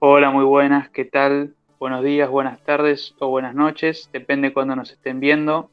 [0.00, 1.56] Hola, muy buenas, ¿qué tal?
[1.80, 5.72] Buenos días, buenas tardes o buenas noches, depende cuando nos estén viendo.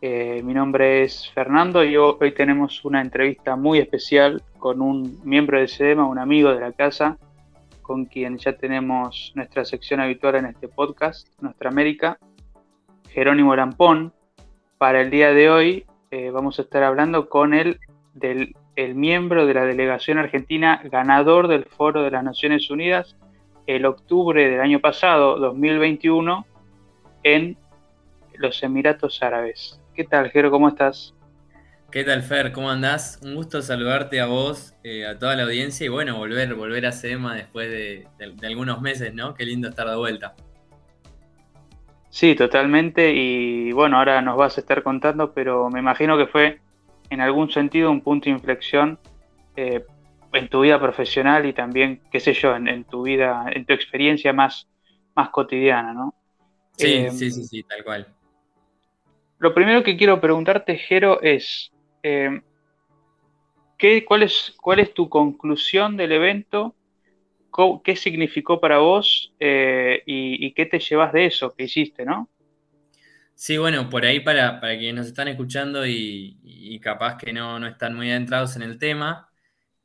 [0.00, 5.58] Eh, mi nombre es Fernando y hoy tenemos una entrevista muy especial con un miembro
[5.58, 7.18] del SEDEMA, un amigo de la casa,
[7.82, 12.18] con quien ya tenemos nuestra sección habitual en este podcast, Nuestra América,
[13.10, 14.14] Jerónimo Lampón.
[14.78, 17.80] Para el día de hoy eh, vamos a estar hablando con él
[18.14, 23.16] del el miembro de la delegación argentina ganador del Foro de las Naciones Unidas
[23.68, 26.46] el octubre del año pasado, 2021,
[27.22, 27.58] en
[28.38, 29.78] los Emiratos Árabes.
[29.94, 30.50] ¿Qué tal, Jero?
[30.50, 31.14] ¿Cómo estás?
[31.90, 32.52] ¿Qué tal, Fer?
[32.52, 33.20] ¿Cómo andás?
[33.22, 36.92] Un gusto saludarte a vos, eh, a toda la audiencia y bueno, volver, volver a
[36.92, 38.06] SEMA después de,
[38.42, 39.34] algunos meses, ¿no?
[39.34, 40.34] Qué lindo estar de vuelta.
[42.08, 43.12] Sí, totalmente.
[43.12, 46.58] Y bueno, ahora nos vas a estar contando, pero me imagino que fue
[47.10, 48.98] en algún sentido un punto de inflexión
[49.56, 49.84] eh,
[50.32, 54.32] en tu vida profesional y también, qué sé yo, en, tu vida, en tu experiencia
[54.32, 54.68] más,
[55.14, 56.14] más cotidiana, ¿no?
[56.76, 58.06] Sí, eh, sí, sí, sí, tal cual.
[59.38, 62.40] Lo primero que quiero preguntarte, Jero, es eh,
[63.78, 66.74] ¿qué, cuál, es, ¿cuál es tu conclusión del evento?
[67.82, 72.28] ¿Qué significó para vos eh, y, qué te llevas de eso que hiciste, no?
[73.34, 77.66] Sí, bueno, por ahí para, para quienes nos están escuchando y, capaz que no, no,
[77.66, 79.27] están muy adentrados en el tema,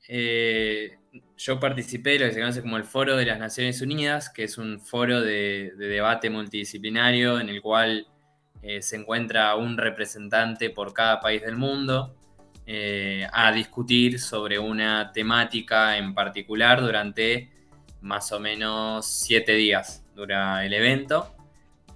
[0.07, 0.97] eh,
[1.37, 4.45] yo participé de lo que se conoce como el Foro de las Naciones Unidas, que
[4.45, 8.07] es un foro de, debate multidisciplinario en el cual
[8.61, 12.15] eh, se encuentra un representante por cada país del mundo
[12.65, 17.51] eh, a discutir sobre una temática en particular durante
[18.01, 21.32] más o menos siete días dura el evento.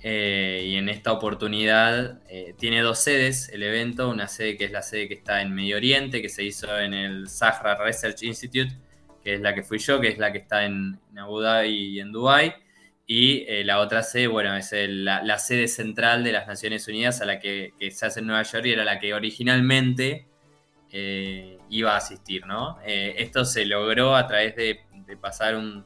[0.04, 4.72] Eh, y en esta oportunidad eh, tiene dos sedes el evento, una sede que es
[4.72, 8.78] la sede que está en Medio Oriente, que se hizo en el Sahra Research Institute,
[9.24, 12.00] que es la que fui yo, que es la que está en, Abu Dhabi y
[12.00, 12.54] en Dubai
[13.08, 17.26] y eh, la otra sede, bueno, es la, sede central de las Naciones Unidas a
[17.26, 20.28] la que, se hace en Nueva York y era la que originalmente
[21.70, 22.80] iba a asistir, ¿no?
[22.86, 24.80] esto se logró a través de,
[25.22, 25.86] pasar un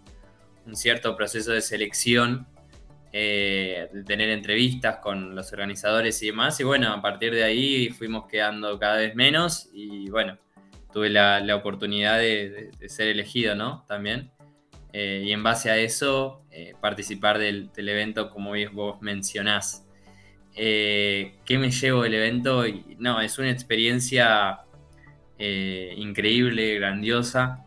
[0.74, 2.48] cierto proceso de selección
[3.14, 6.60] eh, tener entrevistas con los organizadores y demás.
[6.60, 10.38] Y bueno, a partir de ahí fuimos quedando cada vez menos y bueno,
[10.94, 13.86] tuve la, oportunidad de, ser elegido, ¿no?
[13.88, 14.32] También.
[14.94, 19.86] Eh, y en base a eso, eh, participar del, evento como vos mencionás.
[20.54, 22.64] ¿Qué me llevo del evento?
[22.98, 24.62] No, es una experiencia
[25.38, 27.66] increíble, grandiosa.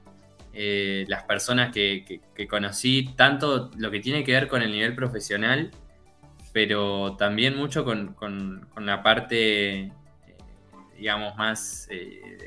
[0.57, 5.73] Eh, las personas que, conocí, tanto lo que tiene que ver con el nivel profesional,
[6.53, 9.91] pero también mucho con, la parte, eh,
[10.97, 12.39] digamos, más eh,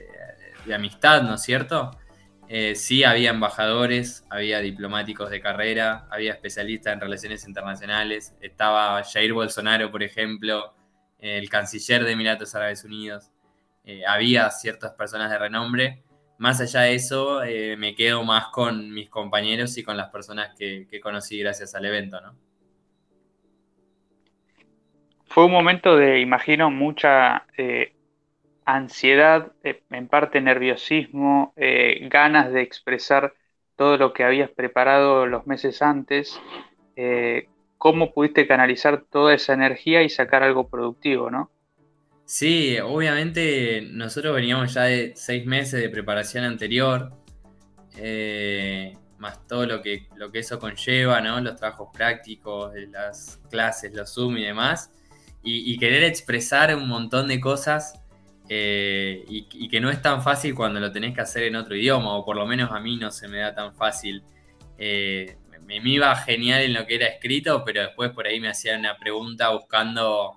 [0.65, 1.91] de, amistad, ¿no es cierto?
[2.75, 9.91] sí, había embajadores, había diplomáticos de carrera, había especialistas en relaciones internacionales, estaba Jair Bolsonaro,
[9.91, 10.73] por ejemplo,
[11.19, 13.31] el canciller de Emiratos Árabes Unidos,
[14.07, 16.05] había ciertas personas de renombre
[16.37, 20.55] más allá de eso, eh, me quedo más con mis compañeros y con las personas
[20.57, 22.35] que, conocí gracias al evento, ¿no?
[25.25, 27.93] Fue un momento de, imagino, mucha eh,
[28.65, 33.33] ansiedad, eh, en parte nerviosismo, ganas de expresar
[33.75, 36.39] todo lo que habías preparado los meses antes.
[37.77, 41.51] ¿Cómo pudiste canalizar toda esa energía y sacar algo productivo, no?
[42.27, 47.13] Sí, obviamente nosotros veníamos ya de seis meses de preparación anterior,
[47.95, 51.39] eh, más todo lo que, lo que eso conlleva, ¿no?
[51.39, 54.91] Los trabajos prácticos, las clases, los Zoom y demás,
[55.41, 57.93] y, querer expresar un montón de cosas
[58.49, 62.13] eh, y, que no es tan fácil cuando lo tenés que hacer en otro idioma,
[62.17, 64.21] o por lo menos a mí no se me da tan fácil.
[64.77, 68.49] Eh, me, me iba genial en lo que era escrito, pero después por ahí me
[68.49, 70.36] hacían una pregunta buscando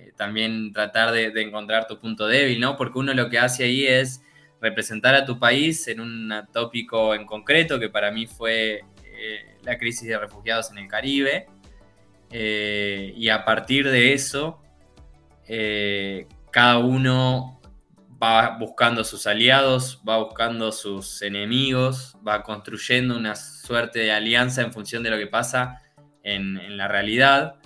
[0.00, 2.76] eh, también tratar de, encontrar tu punto débil, ¿no?
[2.76, 4.22] Porque uno lo que hace ahí es
[4.60, 9.78] representar a tu país en un tópico en concreto, que para mí fue eh, la
[9.78, 11.46] crisis de refugiados en el Caribe.
[12.30, 14.62] Eh, y a partir de eso,
[16.52, 17.60] cada uno
[18.22, 24.72] va buscando sus aliados, va buscando sus enemigos, va construyendo una suerte de alianza en
[24.72, 25.82] función de lo que pasa
[26.22, 27.59] en la realidad.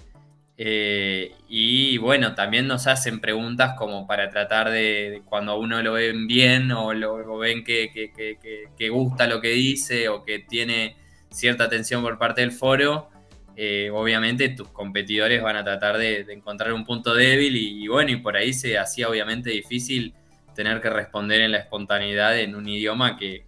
[0.57, 5.95] Eh, y bueno, también nos hacen preguntas como para tratar de, cuando a uno lo
[5.95, 10.97] ven bien o lo, ven que, gusta lo que dice o que tiene
[11.31, 13.11] cierta atención por parte del foro,
[13.57, 18.17] eh, obviamente tus competidores van a tratar de, encontrar un punto débil y, bueno, y
[18.17, 20.15] por ahí se hacía obviamente difícil
[20.55, 23.45] tener que responder en la espontaneidad en un idioma que,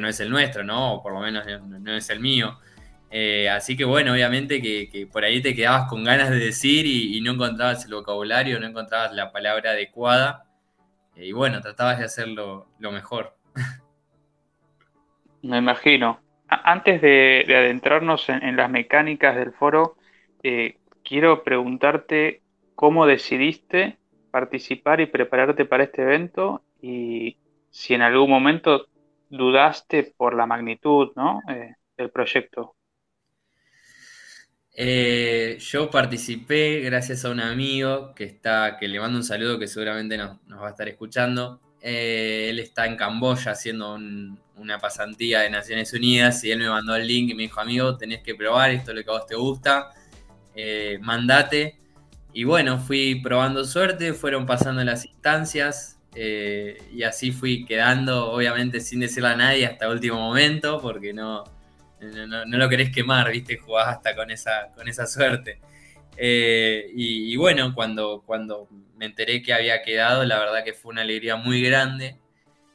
[0.00, 0.94] no es el nuestro, ¿no?
[0.94, 2.58] O por lo menos no, es el mío.
[3.10, 7.20] Eh, así que bueno, obviamente que, por ahí te quedabas con ganas de decir y,
[7.20, 10.44] no encontrabas el vocabulario, no encontrabas la palabra adecuada.
[11.16, 13.36] y bueno, tratabas de hacerlo lo mejor.
[15.42, 16.20] Me imagino.
[16.48, 19.96] Antes de, adentrarnos en, las mecánicas del foro,
[20.42, 22.42] eh, quiero preguntarte
[22.74, 23.98] cómo decidiste
[24.30, 27.36] participar y prepararte para este evento y
[27.70, 28.86] si en algún momento
[29.28, 31.12] dudaste por la magnitud
[31.48, 32.74] eh, del proyecto.
[34.74, 39.66] Eh, yo participé gracias a un amigo que está, que le mando un saludo que
[39.66, 41.60] seguramente nos, va a estar escuchando.
[41.80, 43.98] Eh, él está en Camboya haciendo
[44.56, 47.96] una pasantía de Naciones Unidas y él me mandó el link y me dijo, amigo,
[47.96, 49.90] tenés que probar, esto es lo que a vos te gusta,
[51.00, 51.78] mandate.
[52.32, 58.80] Y bueno, fui probando suerte, fueron pasando las instancias, eh, y así fui quedando, obviamente
[58.80, 61.44] sin decirle a nadie hasta último momento, porque no,
[62.00, 63.58] no, lo querés quemar, ¿viste?
[63.58, 65.60] Jugás hasta con esa, con esa suerte.
[66.16, 71.02] Eh, y, bueno, cuando, cuando me enteré que había quedado, la verdad que fue una
[71.02, 72.18] alegría muy grande.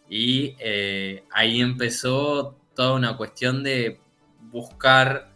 [0.10, 4.00] Y eh, ahí empezó toda una cuestión de
[4.40, 5.30] buscar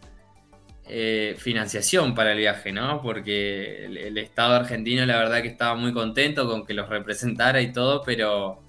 [0.86, 3.02] eh, financiación para el viaje, ¿no?
[3.02, 7.72] Porque el, Estado argentino la verdad que estaba muy contento con que los representara y
[7.72, 8.62] todo, pero,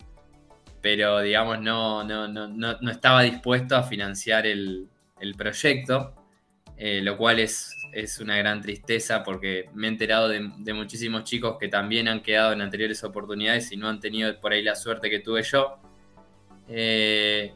[0.82, 4.88] pero digamos, no, no, no, no estaba dispuesto a financiar el,
[5.36, 6.14] proyecto,
[6.78, 11.58] eh, lo cual es, es, una gran tristeza porque me he enterado de, muchísimos chicos
[11.60, 15.10] que también han quedado en anteriores oportunidades y no han tenido por ahí la suerte
[15.10, 15.78] que tuve yo.
[16.68, 17.54] Eh,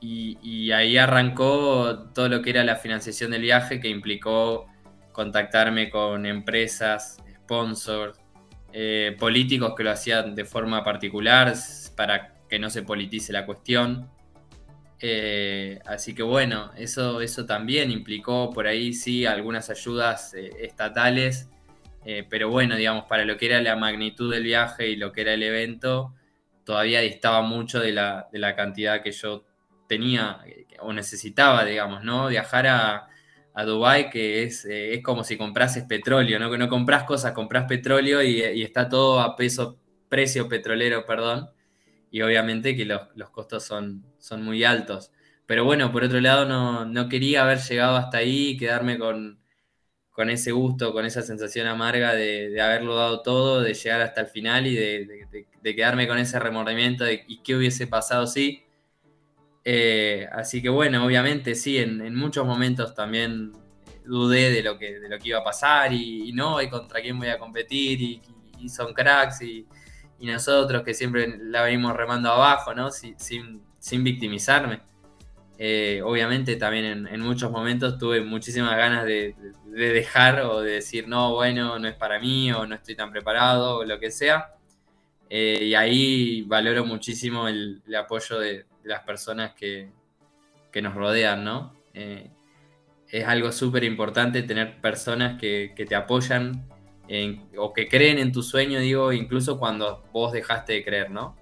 [0.00, 4.66] y, ahí arrancó todo lo que era la financiación del viaje, que implicó
[5.12, 8.18] contactarme con empresas, sponsors,
[8.72, 11.54] eh, políticos que lo hacían de forma particular
[11.96, 14.10] para que no se politice la cuestión.
[15.00, 21.48] Eh, así que bueno, eso, eso también implicó por ahí sí algunas ayudas eh, estatales,
[22.30, 25.34] pero bueno, digamos, para lo que era la magnitud del viaje y lo que era
[25.34, 26.14] el evento,
[26.62, 29.44] todavía distaba mucho de la, de la cantidad que yo
[29.88, 30.38] tenía
[30.78, 32.28] o necesitaba, digamos, ¿no?
[32.28, 33.08] Viajar a,
[33.56, 36.50] a Dubái, que es, eh, es como si comprases petróleo, ¿no?
[36.50, 39.78] Que no compras cosas, compras petróleo y, está todo a peso,
[40.10, 41.48] precio petrolero, perdón.
[42.10, 45.12] Y obviamente que los, costos son, son muy altos.
[45.46, 46.44] Pero bueno, por otro lado,
[46.86, 49.38] no, quería haber llegado hasta ahí y quedarme con,
[50.10, 54.26] con ese gusto, con esa sensación amarga de, haberlo dado todo, de llegar hasta el
[54.28, 58.62] final y de, de quedarme con ese remordimiento de y qué hubiese pasado si.
[59.64, 63.50] Eh, así que bueno, obviamente sí, en, muchos momentos también
[64.04, 67.18] dudé de lo que, de lo que iba a pasar y, no, y contra quién
[67.18, 69.66] voy a competir y, son cracks y,
[70.20, 72.92] nosotros que siempre la venimos remando abajo, ¿no?
[72.92, 73.60] sin,
[74.04, 74.80] victimizarme.
[75.58, 81.34] Eh, obviamente también en, muchos momentos tuve muchísimas ganas de, dejar o de decir, no,
[81.34, 84.54] bueno, no es para mí o no estoy tan preparado o lo que sea.
[85.30, 89.90] Eh, y ahí valoro muchísimo el apoyo de, las personas que,
[90.82, 91.72] nos rodean, ¿no?
[91.94, 92.30] Eh,
[93.08, 96.68] es algo súper importante tener personas que, te apoyan
[97.56, 101.34] o que creen en tu sueño, digo, incluso cuando vos dejaste de creer, ¿no?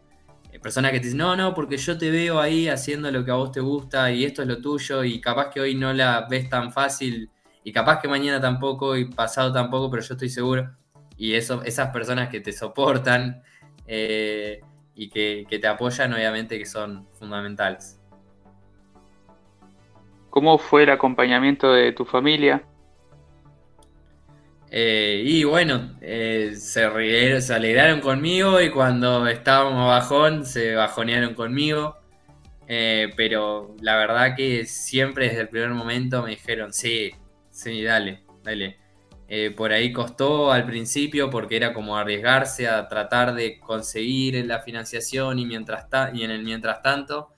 [0.64, 3.34] Personas que te dicen, no, no, porque yo te veo ahí haciendo lo que a
[3.34, 6.48] vos te gusta y esto es lo tuyo y capaz que hoy no la ves
[6.48, 7.30] tan fácil
[7.62, 10.74] y capaz que mañana tampoco y pasado tampoco, pero yo estoy seguro.
[11.16, 13.42] Y eso, esas personas que te soportan,
[13.86, 14.62] eh,
[14.94, 18.00] y que, te apoyan, obviamente, que son fundamentales.
[20.30, 22.64] ¿Cómo fue el acompañamiento de tu familia?
[24.76, 31.96] Eh, y bueno, eh, se, se alegraron conmigo y cuando estábamos bajón se bajonearon conmigo.
[32.66, 37.12] Eh, pero la verdad que siempre desde el primer momento me dijeron, sí,
[37.50, 38.78] sí, dale, dale.
[39.56, 45.38] Por ahí costó al principio porque era como arriesgarse a tratar de conseguir la financiación
[45.38, 47.30] y, mientras y en el mientras tanto.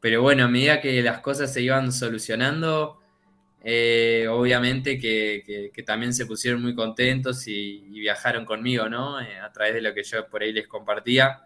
[0.00, 2.99] Pero bueno, a medida que las cosas se iban solucionando,
[3.62, 9.20] eh, obviamente que, también se pusieron muy contentos y, viajaron conmigo, ¿no?
[9.20, 11.42] Eh, a través de lo que yo por ahí les compartía.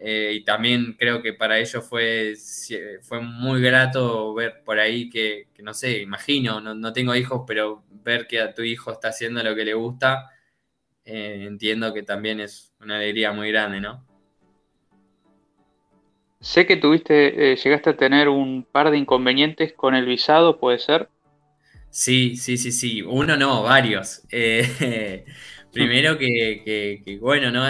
[0.00, 2.34] y también creo que para ellos fue,
[3.02, 7.82] fue muy grato ver por ahí que, no sé, imagino, no, no tengo hijos, pero
[8.04, 10.30] ver que a tu hijo está haciendo lo que le gusta,
[11.10, 14.04] eh, entiendo que también es una alegría muy grande, ¿no?
[16.40, 20.78] Sé que tuviste, eh, llegaste a tener un par de inconvenientes con el visado, ¿puede
[20.78, 21.08] ser?
[21.90, 23.02] Sí, sí, sí, sí.
[23.02, 24.22] Uno no, varios.
[24.30, 25.24] Eh,
[25.72, 27.62] Primero que, bueno, ¿no?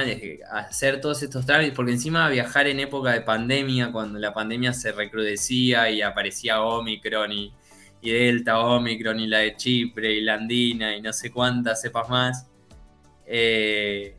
[0.53, 4.93] Hacer todos estos trámites, porque encima viajar en época de pandemia, cuando la pandemia se
[4.93, 7.53] recrudecía y aparecía Omicron y,
[8.01, 12.49] Delta, Omicron y la de Chipre y la Andina y no sé cuántas cepas más,
[13.27, 14.17] eh,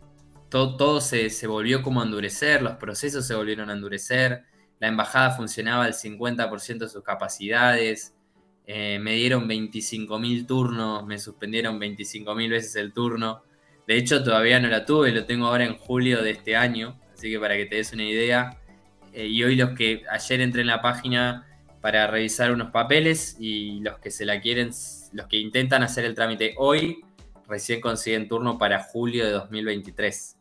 [0.50, 4.44] todo, se, se, volvió como a endurecer, los procesos se volvieron a endurecer,
[4.80, 8.14] la embajada funcionaba al 50% de sus capacidades,
[8.72, 13.42] eh, me dieron 25.000 turnos, me suspendieron 25.000 veces el turno.
[13.88, 17.32] De hecho, todavía no la tuve, lo tengo ahora en julio de este año, así
[17.32, 18.60] que para que te des una idea.
[19.12, 21.48] Eh, y hoy los que ayer entré en la página
[21.82, 24.70] para revisar unos papeles y los que se la quieren,
[25.14, 27.04] los que intentan hacer el trámite hoy,
[27.48, 30.38] recién consiguen turno para julio de 2023.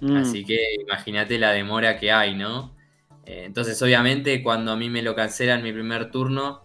[0.00, 0.16] Mm.
[0.16, 2.74] Así que imagínate la demora que hay, ¿no?
[3.26, 6.64] Eh, entonces, obviamente, cuando a mí me lo cancelan mi primer turno,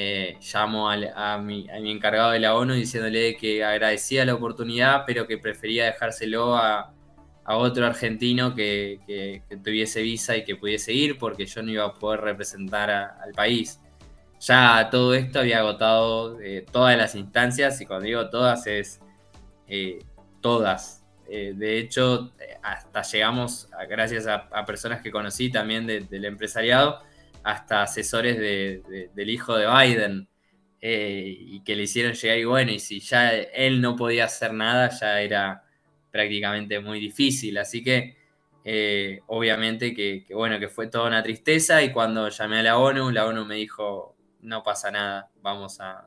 [0.00, 5.38] eh, llamo a, mi, encargado de la ONU diciéndole que agradecía la oportunidad, pero que
[5.38, 6.94] prefería dejárselo a,
[7.44, 12.20] otro argentino que, tuviese visa y que pudiese ir, porque yo no iba a poder
[12.20, 13.80] representar al país.
[14.38, 19.00] Ya todo esto había agotado eh, todas las instancias, y cuando digo todas es
[19.66, 19.98] eh,
[20.40, 21.04] todas.
[21.26, 27.00] de hecho, hasta llegamos, gracias a, personas que conocí también del empresariado,
[27.48, 30.28] hasta asesores del hijo de Biden
[30.82, 34.52] eh, y que le hicieron llegar y bueno, y si ya él no podía hacer
[34.52, 35.64] nada, ya era
[36.10, 37.56] prácticamente muy difícil.
[37.56, 38.18] Así que
[38.64, 43.10] eh, obviamente que, bueno, que fue toda una tristeza y cuando llamé a la ONU,
[43.12, 46.06] la ONU me dijo, no pasa nada, vamos a...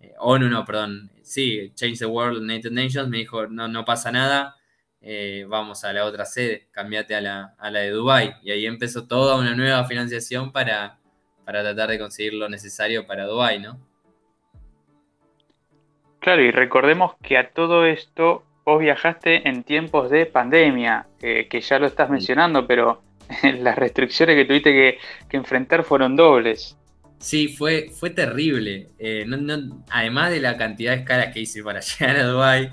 [0.00, 4.10] Eh, ONU no, perdón, sí, Change the World, United Nations, me dijo, no, no pasa
[4.10, 4.56] nada,
[5.08, 9.36] eh, vamos a la otra sede, cambiate a la, de Dubai Y ahí empezó toda
[9.36, 10.98] una nueva financiación para,
[11.44, 13.78] para tratar de conseguir lo necesario para Dubai ¿no?
[16.18, 21.78] Claro, y recordemos que a todo esto vos viajaste en tiempos de pandemia, que ya
[21.78, 23.00] lo estás mencionando, pero
[23.60, 24.98] las restricciones que tuviste que,
[25.36, 26.76] enfrentar fueron dobles.
[27.18, 28.88] Sí, fue, fue terrible.
[28.98, 29.26] Eh,
[29.90, 32.72] además de la cantidad de escalas que hice para llegar a Dubai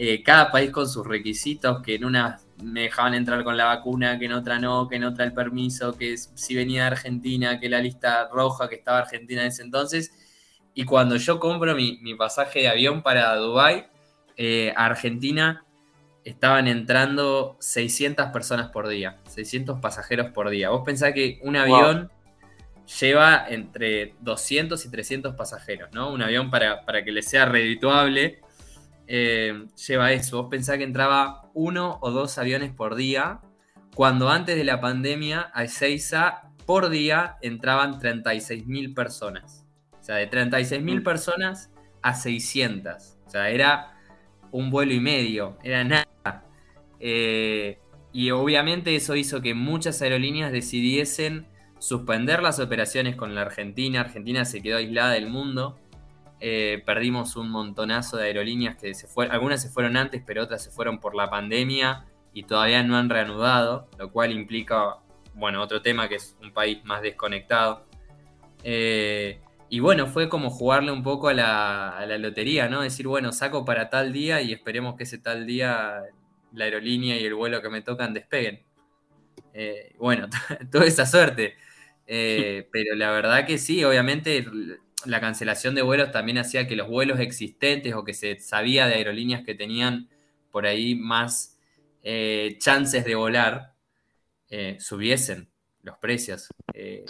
[0.00, 4.16] eh, cada país con sus requisitos, que en una me dejaban entrar con la vacuna,
[4.16, 7.68] que en otra no, que en otra el permiso, que si venía de Argentina, que
[7.68, 10.12] la lista roja, que estaba Argentina en ese entonces.
[10.72, 13.86] Y cuando yo compro mi, pasaje de avión para Dubái,
[14.36, 15.64] eh, a Argentina
[16.22, 20.70] estaban entrando 600 personas por día, 600 pasajeros por día.
[20.70, 22.08] Vos pensás que un avión
[23.00, 26.12] lleva entre 200 y 300 pasajeros, ¿no?
[26.12, 28.42] Un avión para, para que le sea redituable
[29.08, 30.42] eh, lleva eso.
[30.42, 33.40] Vos pensás que entraba uno o dos aviones por día,
[33.94, 39.66] cuando antes de la pandemia a Ezeiza por día entraban 36.000 personas.
[39.98, 41.02] O sea, de 36.000 mm.
[41.02, 41.72] personas
[42.02, 43.16] a 600.
[43.26, 43.94] O sea, era
[44.52, 46.44] un vuelo y medio, era nada.
[47.00, 47.78] Eh,
[48.12, 51.46] y obviamente eso hizo que muchas aerolíneas decidiesen
[51.78, 54.00] suspender las operaciones con la Argentina.
[54.00, 55.78] Argentina se quedó aislada del mundo.
[56.40, 60.62] Eh, perdimos un montonazo de aerolíneas que se fueron, algunas se fueron antes, pero otras
[60.62, 64.98] se fueron por la pandemia y todavía no han reanudado, lo cual implica,
[65.34, 67.86] bueno, otro tema que es un país más desconectado.
[68.62, 72.82] Eh, y bueno, fue como jugarle un poco a la, lotería, ¿no?
[72.82, 76.02] Decir, bueno, saco para tal día y esperemos que ese tal día
[76.52, 78.62] la aerolínea y el vuelo que me tocan despeguen.
[79.54, 80.28] Eh, bueno,
[80.70, 81.56] toda esa suerte.
[82.06, 84.46] pero la verdad que sí, obviamente
[85.04, 88.94] la cancelación de vuelos también hacía que los vuelos existentes o que se sabía de
[88.94, 90.08] aerolíneas que tenían
[90.50, 91.58] por ahí más
[92.02, 93.74] eh, chances de volar
[94.50, 95.48] eh, subiesen
[95.82, 96.48] los precios.
[96.72, 97.04] Eh,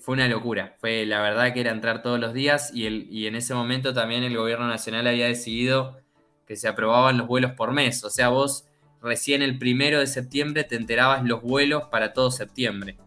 [0.00, 0.76] fue una locura.
[0.78, 3.94] Fue la verdad que era entrar todos los días y, el, y en ese momento
[3.94, 5.98] también el gobierno nacional había decidido
[6.46, 8.04] que se aprobaban los vuelos por mes.
[8.04, 8.66] O sea, vos
[9.00, 12.98] recién el primero de septiembre te enterabas los vuelos para todo septiembre.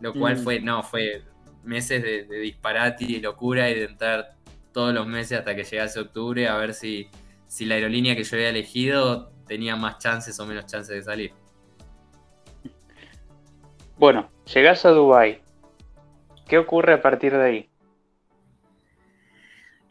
[0.00, 0.44] lo cual mm.
[0.44, 1.24] fue, no, fue
[1.62, 4.36] meses de, disparate y locura y de entrar
[4.72, 7.08] todos los meses hasta que llegase octubre a ver si,
[7.46, 11.32] si la aerolínea que yo había elegido tenía más chances o menos chances de salir.
[13.98, 15.42] Bueno, llegás a Dubai.
[16.48, 17.70] ¿Qué ocurre a partir de ahí?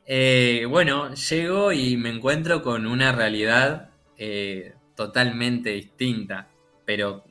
[0.06, 6.48] Eh, bueno, llego y me encuentro con una realidad eh, totalmente distinta,
[6.86, 7.24] pero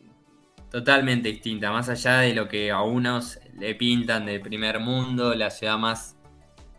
[0.71, 5.51] totalmente distinta, más allá de lo que a unos le pintan de primer mundo, la
[5.51, 6.17] ciudad más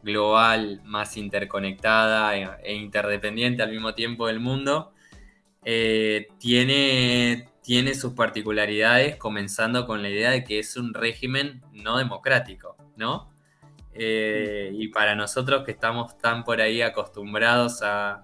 [0.04, 4.94] global, más interconectada e, e interdependiente al mismo tiempo del mundo,
[5.66, 11.98] eh, tiene, tiene sus particularidades, comenzando con la idea de que es un régimen no
[11.98, 13.30] democrático, ¿no?
[13.94, 18.24] Eh, y para nosotros que estamos tan por ahí acostumbrados a,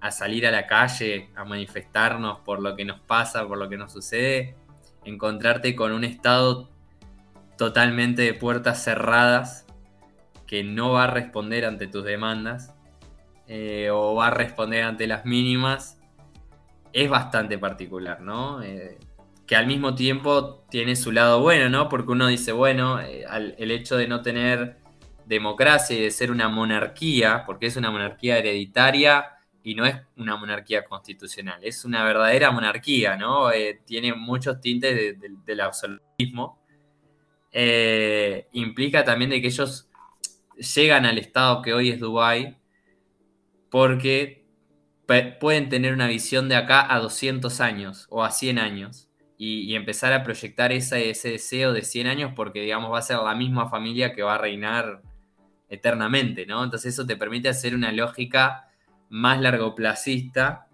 [0.00, 3.76] a salir a la calle, a manifestarnos por lo que nos pasa, por lo que
[3.76, 4.56] nos sucede,
[5.04, 6.68] encontrarte con un estado
[7.56, 9.66] totalmente de puertas cerradas
[10.46, 12.74] que no va a responder ante tus demandas
[13.48, 16.00] eh, o va a responder ante las mínimas,
[16.92, 18.62] es bastante particular, ¿no?
[18.62, 18.98] Eh,
[19.46, 21.88] que al mismo tiempo tiene su lado bueno, ¿no?
[21.88, 23.24] Porque uno dice, bueno, eh,
[23.58, 24.78] el hecho de no tener
[25.26, 30.36] democracia y de ser una monarquía, porque es una monarquía hereditaria, y no es una
[30.36, 33.52] monarquía constitucional, es una verdadera monarquía, ¿no?
[33.52, 36.58] Eh, tiene muchos tintes del absolutismo.
[37.52, 39.88] Eh, implica también de que ellos
[40.74, 42.56] llegan al estado que hoy es Dubái
[43.70, 44.42] porque
[45.40, 50.12] pueden tener una visión de acá a 200 años o a 100 años y, empezar
[50.12, 53.68] a proyectar ese, ese deseo de 100 años porque, digamos, va a ser la misma
[53.68, 55.02] familia que va a reinar
[55.68, 56.62] eternamente, ¿no?
[56.62, 58.71] Entonces eso te permite hacer una lógica
[59.12, 60.68] más largoplacista,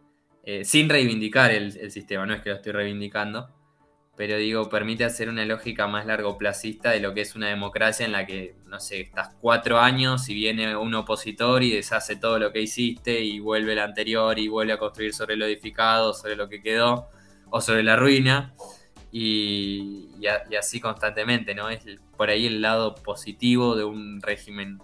[0.44, 3.48] eh, sin reivindicar el, sistema, no es que lo estoy reivindicando,
[4.16, 8.12] pero digo, permite hacer una lógica más largoplacista de lo que es una democracia en
[8.12, 12.52] la que, no sé, estás cuatro años y viene un opositor y deshace todo lo
[12.52, 16.48] que hiciste y vuelve el anterior y vuelve a construir sobre lo edificado, sobre lo
[16.48, 17.08] que quedó
[17.50, 18.54] o sobre la ruina.
[19.10, 20.26] Y, y,
[20.56, 21.70] así constantemente, ¿no?
[21.70, 21.80] Es
[22.16, 24.78] por ahí el lado positivo de un régimen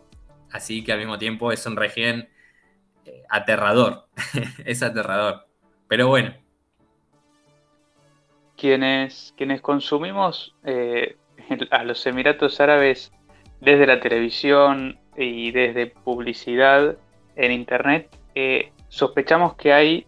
[0.51, 2.29] así que al mismo tiempo es un régimen
[3.29, 4.07] aterrador,
[4.65, 5.47] es aterrador.
[5.89, 6.35] Pero bueno.
[8.57, 11.17] Quienes, quienes consumimos eh,
[11.71, 13.13] a los Emiratos Árabes
[13.61, 16.97] desde la televisión y desde publicidad
[17.37, 20.07] en Internet, eh, sospechamos que hay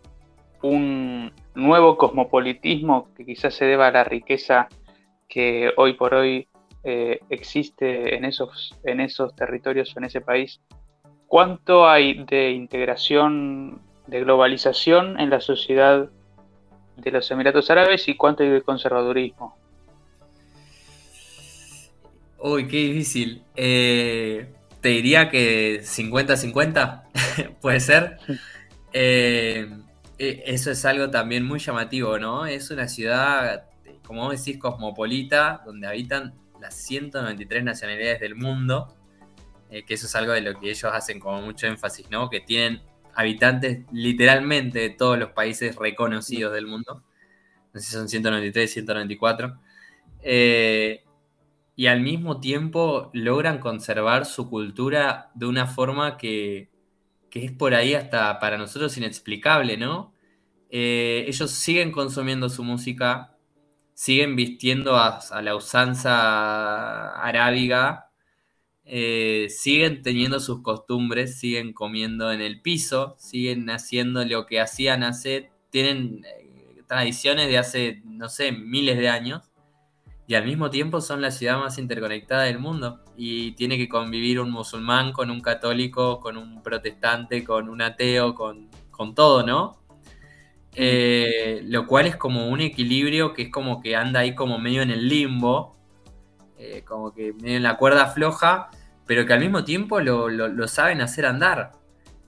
[0.63, 4.69] un nuevo cosmopolitismo que quizás se deba a la riqueza
[5.29, 6.49] que hoy por hoy
[6.85, 10.61] eh, existe en esos, en esos territorios o en ese país
[11.27, 16.09] ¿Cuánto hay de integración, de globalización en la sociedad
[16.97, 19.57] de los Emiratos Árabes y cuánto hay de conservadurismo?
[22.39, 23.43] Uy, qué difícil.
[23.55, 27.03] Eh, te diría que 50-50,
[27.61, 28.19] puede ser.
[28.99, 29.69] Eh,
[30.19, 32.47] e, eso es algo también muy llamativo, ¿no?
[32.47, 33.67] Es una ciudad,
[34.07, 38.96] como vos decís, cosmopolita, donde habitan las 193 nacionalidades del mundo.
[39.71, 42.31] Eh, que eso es algo de lo que ellos hacen como mucho énfasis, ¿no?
[42.31, 42.83] Que tienen
[43.15, 47.03] habitantes literalmente de todos los países reconocidos del mundo.
[47.73, 49.59] No sé si son 193, 194.
[50.23, 51.05] Eh,
[51.75, 56.71] y al mismo tiempo logran conservar su cultura de una forma que,
[57.33, 60.15] es por ahí hasta para nosotros inexplicable, ¿no?
[60.71, 63.37] Eh, ellos siguen consumiendo su música,
[63.93, 68.06] siguen vistiendo a la usanza arábiga
[68.89, 75.03] eh, siguen teniendo sus costumbres, siguen comiendo en el piso, siguen haciendo lo que hacían
[75.03, 79.43] hace, tienen eh, tradiciones de hace, no sé, miles de años,
[80.29, 84.39] y al mismo tiempo son la ciudad más interconectada del mundo, y tiene que convivir
[84.39, 88.71] un musulmán con un católico, con un protestante, con un ateo, con,
[89.17, 89.81] todo, ¿no?
[90.75, 94.83] Eh, lo cual es como un equilibrio que es como que anda ahí como medio
[94.83, 95.75] en el limbo,
[96.87, 98.71] como que medio en la cuerda floja,
[99.07, 101.73] pero que al mismo tiempo lo, saben hacer andar.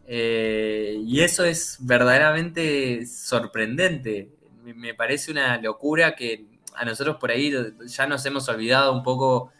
[0.06, 4.30] Eh, y eso es verdaderamente sorprendente.
[4.62, 7.52] Me, parece una locura que a nosotros por ahí
[7.86, 9.52] ya nos hemos olvidado un poco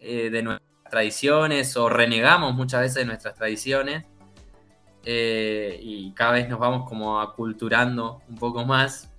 [0.00, 4.04] eh, de nuestras tradiciones o renegamos muchas veces de nuestras tradiciones.
[5.04, 9.10] Eh, y cada vez nos vamos como aculturando un poco más.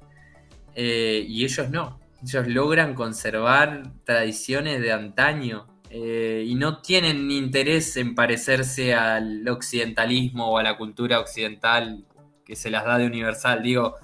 [0.73, 1.99] y ellos no.
[2.23, 10.47] Ellos logran conservar tradiciones de antaño eh, y no tienen interés en parecerse al occidentalismo
[10.49, 12.05] o a la cultura occidental
[12.45, 13.61] que se las da de universal.
[13.61, 13.95] Digo,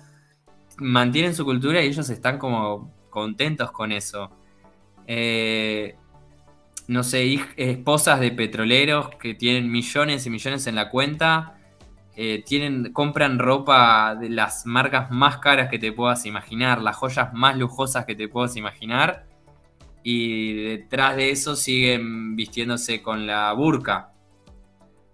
[0.80, 4.32] mantienen su cultura y ellos están como contentos con eso.
[5.08, 5.96] Eh,
[6.88, 11.56] no sé, esposas de petroleros que tienen millones y millones en la cuenta,
[12.18, 17.34] eh, tienen, compran ropa de las marcas más caras que te puedas imaginar, las joyas
[17.34, 19.27] más lujosas que te puedas imaginar,
[20.04, 24.14] y detrás de eso siguen vistiéndose con la burka.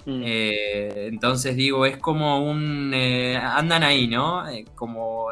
[0.05, 0.21] Mm.
[0.25, 2.91] Eh, entonces digo, es como un...
[2.93, 4.47] Eh, andan ahí, ¿no?
[4.47, 5.29] Eh, como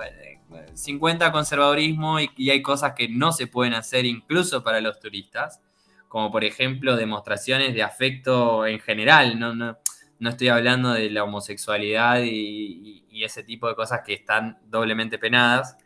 [0.73, 5.61] 50 conservadurismo y, hay cosas que no se pueden hacer incluso para los turistas,
[6.07, 9.77] como por ejemplo demostraciones de afecto en general, no, no,
[10.19, 15.77] estoy hablando de la homosexualidad y, ese tipo de cosas que están doblemente penadas,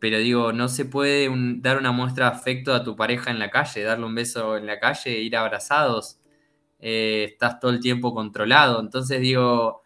[0.00, 1.28] pero digo, no se puede
[1.60, 4.66] dar una muestra de afecto a tu pareja en la calle, darle un beso en
[4.66, 6.18] la calle, ir abrazados.
[6.80, 8.80] eh, estás todo el tiempo controlado.
[8.80, 9.82] Entonces digo,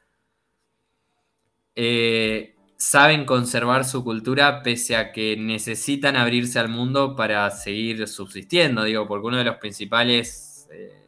[1.74, 8.84] eh, saben conservar su cultura pese a que necesitan abrirse al mundo para seguir subsistiendo,
[8.84, 10.68] digo, porque uno de los principales...
[10.72, 11.00] Eh,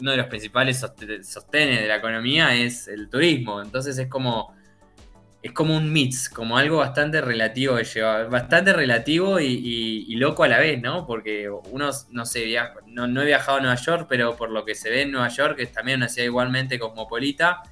[0.00, 3.60] uno de los principales sostenes de la economía es el turismo.
[3.60, 4.54] Entonces es como
[5.46, 7.76] es como un mix, como algo bastante relativo
[8.28, 11.06] bastante relativo y, loco a la vez, ¿no?
[11.06, 12.52] Porque uno, no sé,
[12.86, 15.56] no, he viajado a Nueva York, pero por lo que se ve en Nueva York
[15.60, 17.62] es también una ciudad igualmente cosmopolita,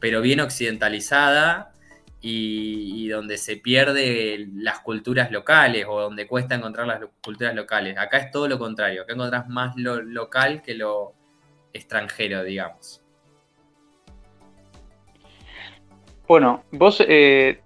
[0.00, 1.72] pero bien occidentalizada
[2.20, 7.98] y, donde se pierde las culturas locales o donde cuesta encontrar las culturas locales.
[7.98, 11.14] Acá es todo lo contrario, acá encontrás más lo local que lo
[11.72, 13.01] extranjero, digamos.
[16.28, 17.60] Bueno, vos eh,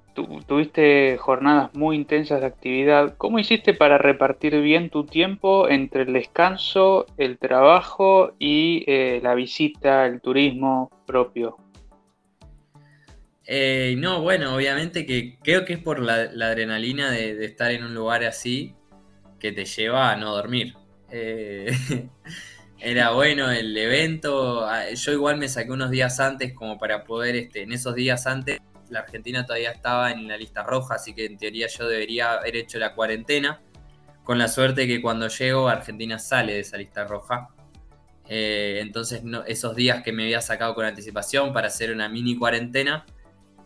[0.46, 3.14] tuviste jornadas muy intensas de actividad.
[3.18, 9.34] ¿Cómo hiciste para repartir bien tu tiempo entre el descanso, el trabajo y eh, la
[9.34, 11.58] visita, el turismo propio?
[13.44, 17.94] Eh, no, bueno, obviamente que creo que es por la, adrenalina de, estar en un
[17.94, 18.74] lugar así
[19.38, 20.74] que te lleva a no dormir.
[22.78, 24.66] Era bueno el evento.
[24.66, 28.26] Ah, yo igual me saqué unos días antes como para poder, este, en esos días
[28.26, 28.60] antes,
[28.90, 32.56] la Argentina todavía estaba en la lista roja, así que en teoría yo debería haber
[32.56, 33.60] hecho la cuarentena.
[34.24, 37.48] Con la suerte que cuando llego Argentina sale de esa lista roja.
[38.28, 43.06] Eh, entonces esos días que me había sacado con anticipación para hacer una mini cuarentena,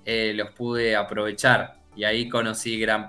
[0.05, 1.81] eh, los pude aprovechar.
[1.97, 3.09] Y ahí conocí gran...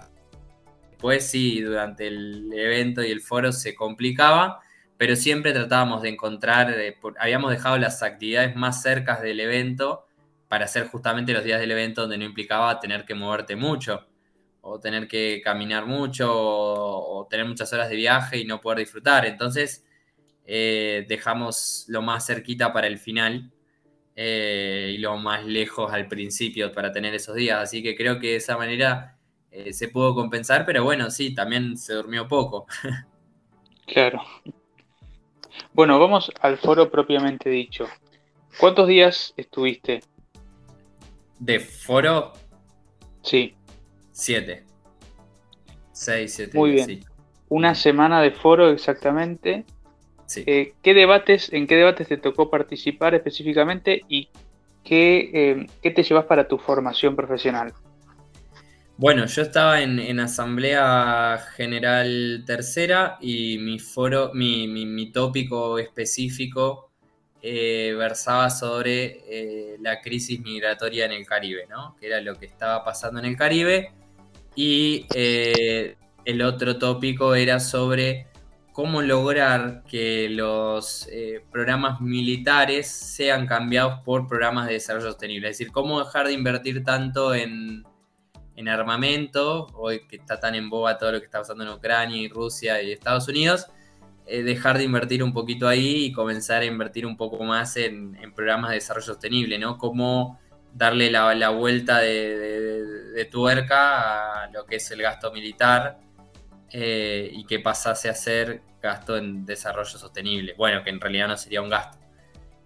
[0.90, 4.62] Después sí, durante el evento y el foro se complicaba
[5.02, 10.06] pero siempre tratábamos de encontrar, eh, habíamos dejado las actividades más cercas del evento
[10.48, 14.06] para hacer justamente los días del evento donde no implicaba tener que moverte mucho,
[14.62, 19.26] o tener que caminar mucho, o, tener muchas horas de viaje y no poder disfrutar.
[19.26, 19.84] Entonces
[20.46, 23.52] eh, dejamos lo más cerquita para el final
[24.16, 27.58] eh, y lo más lejos al principio para tener esos días.
[27.60, 29.18] Así que creo que de esa manera
[29.72, 32.68] se pudo compensar, pero bueno, sí, también se durmió poco.
[33.88, 34.22] Claro.
[35.82, 37.88] Bueno, vamos al foro propiamente dicho.
[38.60, 40.02] ¿Cuántos días estuviste?
[41.39, 42.34] ¿De foro?
[43.24, 43.56] Sí.
[44.12, 44.63] Siete.
[45.91, 46.56] Seis, siete.
[46.56, 47.04] Muy bien.
[47.50, 49.65] Una semana de foro exactamente.
[50.28, 50.44] Sí.
[50.46, 54.30] Eh, ¿qué debates, ¿En qué debates te tocó participar específicamente y
[54.84, 57.74] qué, eh, qué te llevas para tu formación profesional?
[59.02, 66.92] Bueno, yo estaba en, Asamblea General Tercera y mi foro, mi, tópico específico
[67.42, 71.96] eh, versaba sobre eh, la crisis migratoria en el Caribe, ¿no?
[72.00, 73.92] Que era lo que estaba pasando en el Caribe.
[74.56, 78.28] Y eh, el otro tópico era sobre
[78.72, 81.10] cómo lograr que los
[81.52, 85.50] programas militares sean cambiados por programas de desarrollo sostenible.
[85.50, 87.84] Es decir, cómo dejar de invertir tanto en
[88.56, 92.22] en armamento, hoy que está tan en boga todo lo que está pasando en Ucrania
[92.22, 93.68] y Rusia y Estados Unidos,
[94.26, 98.18] eh, dejar de invertir un poquito ahí y comenzar a invertir un poco más en,
[98.36, 99.78] programas de desarrollo sostenible, ¿no?
[99.78, 100.40] Cómo
[100.74, 106.00] darle la, vuelta de, tuerca a lo que es el gasto militar
[106.72, 110.54] eh, y que pasase a ser gasto en desarrollo sostenible.
[110.58, 111.98] Bueno, que en realidad no sería un gasto.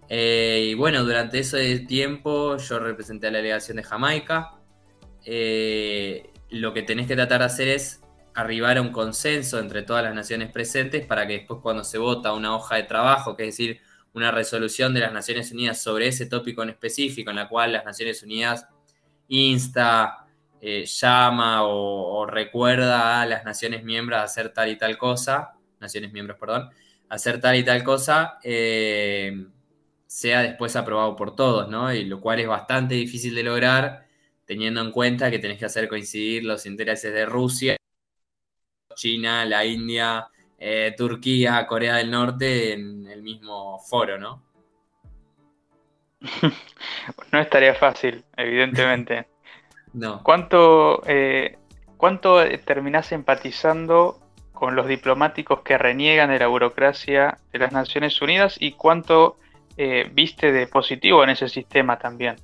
[0.08, 4.52] Eh, y bueno, durante ese tiempo yo representé a la delegación de Jamaica,
[5.26, 8.02] eh, lo que tenés que tratar de hacer es
[8.36, 12.34] arribar a un consenso entre todas las naciones presentes para que después cuando se vota
[12.34, 13.82] una hoja de trabajo, que es decir,
[14.14, 17.86] una resolución de las Naciones Unidas sobre ese tópico en específico, en la cual las
[17.86, 18.68] Naciones Unidas
[19.28, 20.26] insta,
[20.62, 26.14] eh, llama o, recuerda a las naciones miembros a hacer tal y tal cosa, naciones
[26.14, 26.70] miembros, perdón,
[27.10, 29.48] hacer tal y tal cosa, eh,
[30.08, 31.94] sea después aprobado por todos, ¿no?
[31.94, 34.05] Y lo cual es bastante difícil de lograr
[34.46, 37.78] teniendo en cuenta que tenés que hacer coincidir los intereses de Rusia,
[38.96, 40.28] China, la India,
[40.58, 44.44] eh, Turquía, Corea del Norte en el mismo foro, ¿no?
[47.32, 49.28] no estaría fácil, evidentemente.
[49.94, 50.24] no.
[50.24, 51.58] ¿Cuánto, eh,
[51.98, 54.20] ¿Cuánto terminás empatizando
[54.54, 59.38] con los diplomáticos que reniegan de la burocracia de las Naciones Unidas y cuánto
[59.78, 62.38] eh, viste de positivo en ese sistema también?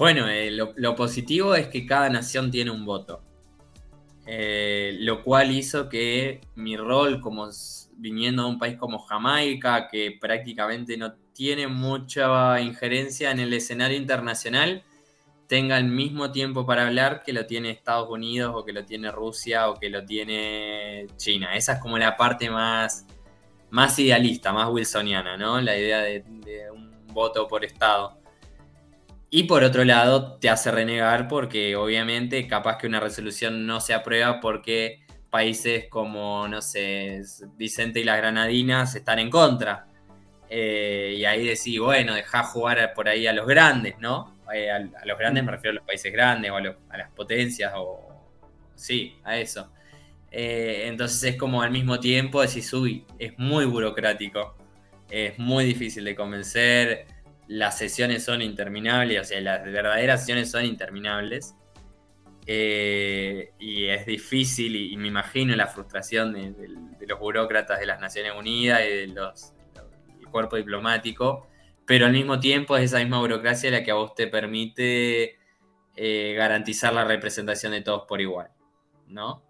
[0.00, 3.22] Bueno, eh, lo, positivo es que cada nación tiene un voto.
[4.24, 7.50] Eh, lo cual hizo que mi rol como
[7.98, 13.98] viniendo de un país como Jamaica, que prácticamente no tiene mucha injerencia en el escenario
[13.98, 14.84] internacional,
[15.46, 19.10] tenga el mismo tiempo para hablar que lo tiene Estados Unidos o que lo tiene
[19.10, 21.54] Rusia o que lo tiene China.
[21.54, 23.04] Esa es como la parte más,
[23.68, 25.60] más idealista, más wilsoniana, ¿no?
[25.60, 26.24] La idea de,
[26.72, 28.19] un voto por Estado.
[29.30, 33.94] Y por otro lado, te hace renegar porque obviamente capaz que una resolución no se
[33.94, 37.22] aprueba porque países como, no sé,
[37.56, 39.86] Vicente y las Granadinas están en contra.
[40.48, 44.36] Eh, y ahí decís, bueno, dejá jugar por ahí a los grandes, ¿no?
[44.52, 48.08] Eh, a, los grandes me refiero a los países grandes o a, las potencias o...
[48.74, 49.70] Sí, a eso.
[50.32, 54.56] Eh, entonces es como al mismo tiempo decís, uy, es muy burocrático,
[55.08, 57.06] es muy difícil de convencer,
[57.50, 61.56] las sesiones son interminables, o sea, las verdaderas sesiones son interminables.
[62.46, 68.82] y es difícil, y, me imagino la frustración de, los burócratas de las Naciones Unidas
[68.84, 69.52] y de los
[70.30, 71.48] cuerpo diplomático,
[71.84, 75.36] pero al mismo tiempo es esa misma burocracia la que a vos te permite
[75.96, 78.50] eh, garantizar la representación de todos por igual,
[79.08, 79.42] ¿no?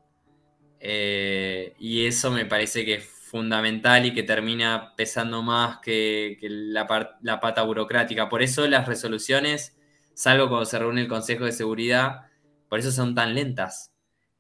[0.81, 6.89] Eh, y eso me parece que es fundamental y que termina pesando más que, la,
[6.89, 8.29] pata burocrática.
[8.29, 9.79] Por eso las resoluciones,
[10.15, 12.23] salvo cuando se reúne el Consejo de Seguridad,
[12.69, 13.93] por eso son tan lentas.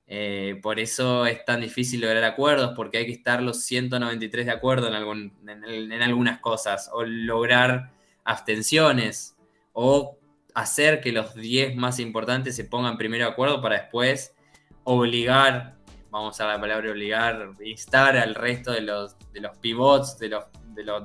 [0.09, 4.53] Eh, por eso es tan difícil lograr acuerdos, porque hay que estar los 193 de
[4.53, 7.93] acuerdo en, en, algunas cosas, o lograr
[8.25, 9.37] abstenciones,
[9.73, 10.19] o
[10.53, 14.35] hacer que los 10 más importantes se pongan primero de acuerdo para después
[14.83, 15.77] obligar,
[16.11, 20.45] vamos a la palabra obligar, instar al resto de los, de los pivots de, los,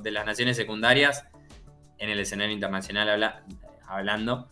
[0.02, 1.24] de, las naciones secundarias
[1.98, 3.42] en el escenario internacional
[3.86, 4.48] hablando,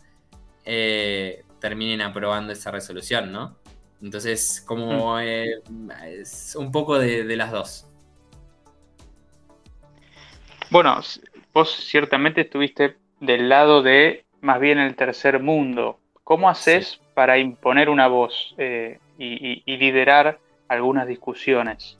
[0.63, 3.57] eh, terminen aprobando esa resolución, ¿no?
[4.01, 5.19] Entonces, como mm.
[5.21, 5.61] eh,
[6.05, 7.91] es un poco de, las dos.
[10.69, 10.99] Bueno,
[11.53, 15.99] vos ciertamente estuviste del lado de más bien el tercer mundo.
[16.23, 21.97] ¿Cómo haces para imponer una voz eh, y, liderar algunas discusiones?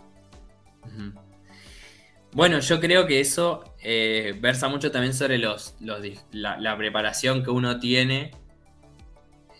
[2.36, 5.75] Bueno, yo creo que eso eh, versa mucho también sobre los,
[6.32, 8.32] la, preparación que uno tiene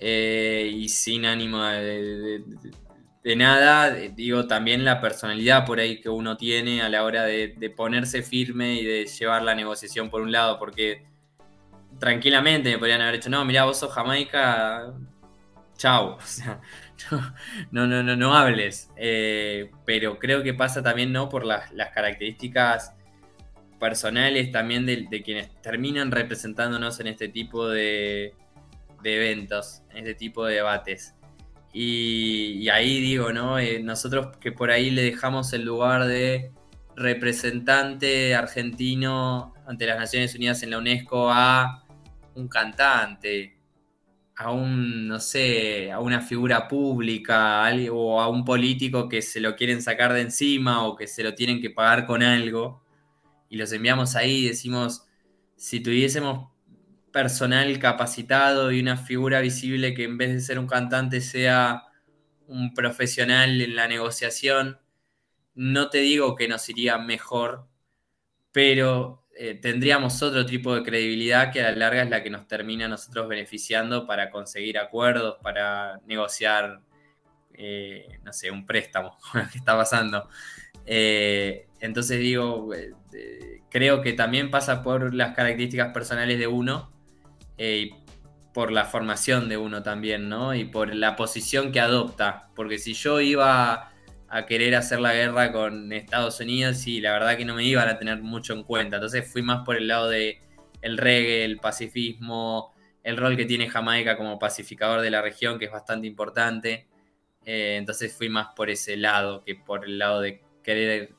[0.02, 2.44] eh, y sin ánimo de,
[3.38, 8.22] nada, digo también la personalidad por ahí que uno tiene a la hora de, ponerse
[8.22, 11.06] firme y de llevar la negociación por un lado, porque
[11.98, 14.94] tranquilamente me podrían haber dicho, no, mira, vos sos Jamaica,
[15.78, 16.62] chao, o sea,
[17.72, 21.30] no, no, no, no hables, eh, pero creo que pasa también, ¿no?
[21.30, 22.94] Por las, características
[23.80, 28.34] personales también de, quienes terminan representándonos en este tipo de,
[29.04, 31.16] de eventos, en este tipo de debates.
[31.78, 33.60] Y, ahí digo, ¿no?
[33.60, 36.52] Eh, nosotros que por ahí le dejamos el lugar de
[36.96, 41.84] representante argentino ante las Naciones Unidas en la UNESCO a
[42.36, 43.55] un cantante,
[44.38, 49.56] a un, no sé, a una figura pública o a un político que se lo
[49.56, 52.84] quieren sacar de encima o que se lo tienen que pagar con algo
[53.50, 55.08] y los enviamos ahí y decimos,
[55.56, 56.50] si tuviésemos
[57.12, 61.86] personal capacitado y una figura visible que en vez de ser un cantante sea
[62.48, 64.80] un profesional en la negociación.
[65.54, 67.68] No te digo que nos iría mejor,
[68.52, 72.48] pero eh, tendríamos otro tipo de credibilidad que a la larga es la que nos
[72.48, 76.82] termina a nosotros beneficiando para conseguir acuerdos, para negociar,
[77.54, 79.18] eh, no sé, un préstamo,
[79.52, 80.30] que está pasando.
[80.86, 82.70] Eh, entonces digo,
[83.70, 86.96] creo que también pasa por las características personales de uno
[87.58, 87.92] eh,
[88.54, 90.56] por la formación de uno también, ¿no?
[90.56, 92.50] Y por la posición que adopta.
[92.56, 93.92] Porque si yo iba
[94.36, 97.88] a querer hacer la guerra con Estados Unidos, y la verdad que no me iban
[97.88, 98.98] a tener mucho en cuenta.
[98.98, 100.42] Entonces fui más por el lado de
[100.82, 105.66] el reggae, el pacifismo, el rol que tiene Jamaica como pacificador de la región, que
[105.66, 106.86] es bastante importante.
[107.46, 111.14] Eh, entonces fui más por ese lado que por el lado de querer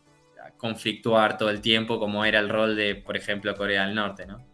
[0.59, 4.44] conflictuar todo el tiempo, como era el rol de, por ejemplo, Corea del Norte, ¿no?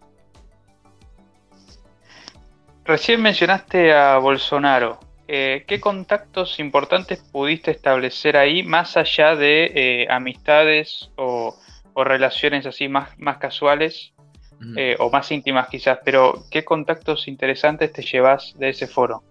[2.84, 5.00] Recién mencionaste a Bolsonaro.
[5.28, 11.56] Eh, ¿Qué contactos importantes pudiste establecer ahí, más allá de eh, amistades o,
[11.94, 14.14] relaciones así más, más casuales
[14.76, 15.98] eh, o más íntimas quizás?
[16.04, 19.22] Pero ¿qué contactos interesantes te llevas de ese foro?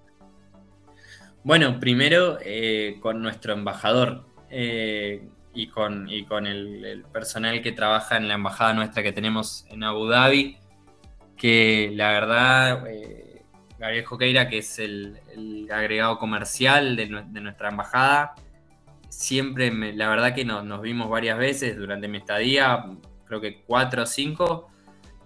[1.44, 2.38] Bueno, primero
[3.02, 8.74] con nuestro embajador y con, y con el, el, personal que trabaja en la embajada
[8.74, 10.58] nuestra que tenemos en Abu Dhabi,
[11.36, 12.84] que la verdad
[13.82, 15.20] Gabriel Joqueira, que es el,
[15.74, 18.36] agregado comercial de, nuestra embajada.
[19.10, 22.86] Siempre, la verdad que nos, vimos varias veces durante mi estadía,
[23.26, 24.70] creo que cuatro o cinco.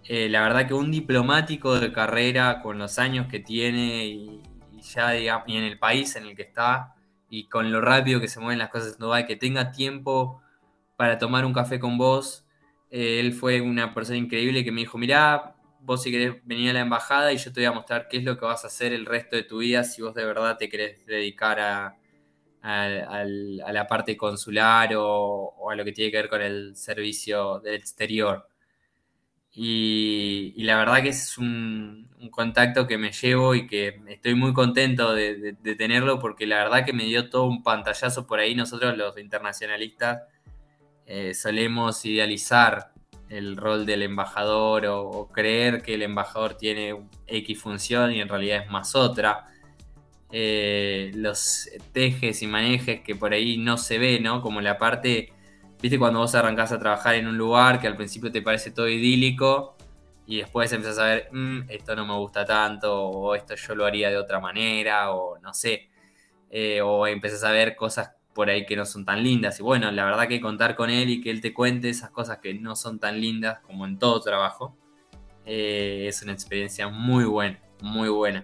[0.06, 4.42] Eh, la verdad que un diplomático de carrera con los años que tiene y,
[4.82, 6.96] ya y en el país en el que está
[7.30, 10.42] y con lo rápido que se mueven las cosas en Dubái, que tenga tiempo
[10.96, 12.46] para tomar un café con vos.
[12.90, 15.55] Eh, él fue una persona increíble que me dijo, mirá,
[15.86, 18.24] vos si querés venir a la embajada y yo te voy a mostrar qué es
[18.24, 20.68] lo que vas a hacer el resto de tu vida si vos de verdad te
[20.68, 21.98] querés dedicar a,
[22.64, 28.48] la parte consular o, a lo que tiene que ver con el servicio del exterior.
[29.52, 35.14] Y, la verdad que es un, contacto que me llevo y que estoy muy contento
[35.14, 38.56] de, tenerlo porque la verdad que me dio todo un pantallazo por ahí.
[38.56, 40.24] Nosotros los internacionalistas
[41.06, 42.95] eh, solemos idealizar
[43.30, 46.96] el rol del embajador o, creer que el embajador tiene
[47.28, 49.48] X función y en realidad es más otra.
[50.32, 54.42] Eh, los tejes y manejes que por ahí no se ve, ¿no?
[54.42, 55.32] Como la parte,
[55.82, 58.88] viste, cuando vos arrancás a trabajar en un lugar que al principio te parece todo
[58.90, 59.76] idílico
[60.28, 63.86] y después empezás a ver, mm, esto no me gusta tanto, o esto yo lo
[63.86, 65.90] haría de otra manera, o no sé,
[66.50, 69.60] eh, o empezás a ver cosas por ahí que no son tan lindas.
[69.60, 72.40] Y bueno, la verdad que contar con él y que él te cuente esas cosas
[72.40, 74.76] que no son tan lindas como en todo trabajo,
[75.46, 78.44] eh, es una experiencia muy buena, muy buena.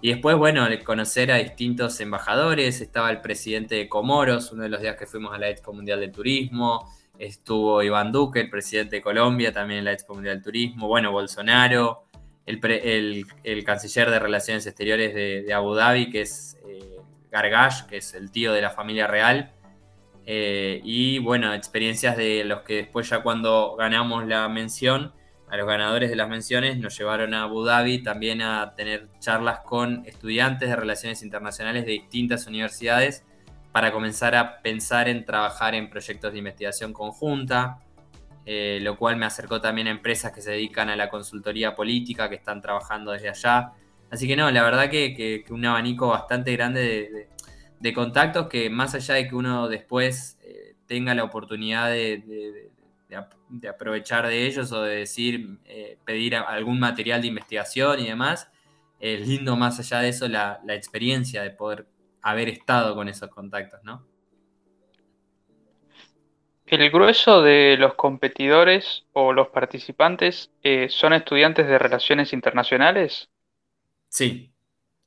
[0.00, 4.80] Y después, bueno, conocer a distintos embajadores, estaba el presidente de Comoros, uno de los
[4.80, 9.02] días que fuimos a la Expo Mundial del Turismo, estuvo Iván Duque, el presidente de
[9.02, 12.04] Colombia, también en la Expo Mundial del Turismo, bueno, Bolsonaro,
[12.46, 16.95] el, canciller de Relaciones Exteriores de, Abu Dhabi, que es eh,
[17.42, 19.52] Gargash, que es el tío de la familia real.
[20.24, 25.12] Eh, y bueno, experiencias de los que después ya cuando ganamos la mención,
[25.48, 29.60] a los ganadores de las menciones, nos llevaron a Abu Dhabi también a tener charlas
[29.60, 33.24] con estudiantes de relaciones internacionales de distintas universidades
[33.70, 37.78] para comenzar a pensar en trabajar en proyectos de investigación conjunta,
[38.44, 42.28] eh, lo cual me acercó también a empresas que se dedican a la consultoría política,
[42.28, 43.72] que están trabajando desde allá.
[44.10, 47.28] Así que no, la verdad que, un abanico bastante grande
[47.80, 52.70] de, contactos que más allá de que uno después eh, tenga la oportunidad de,
[53.68, 58.50] aprovechar de ellos o de decir, eh, pedir algún material de investigación y demás,
[58.98, 61.86] es lindo más allá de eso la, experiencia de poder
[62.22, 64.04] haber estado con esos contactos, ¿no?
[66.66, 73.30] El grueso de los competidores o los participantes eh, son estudiantes de relaciones internacionales.
[74.16, 74.50] Sí,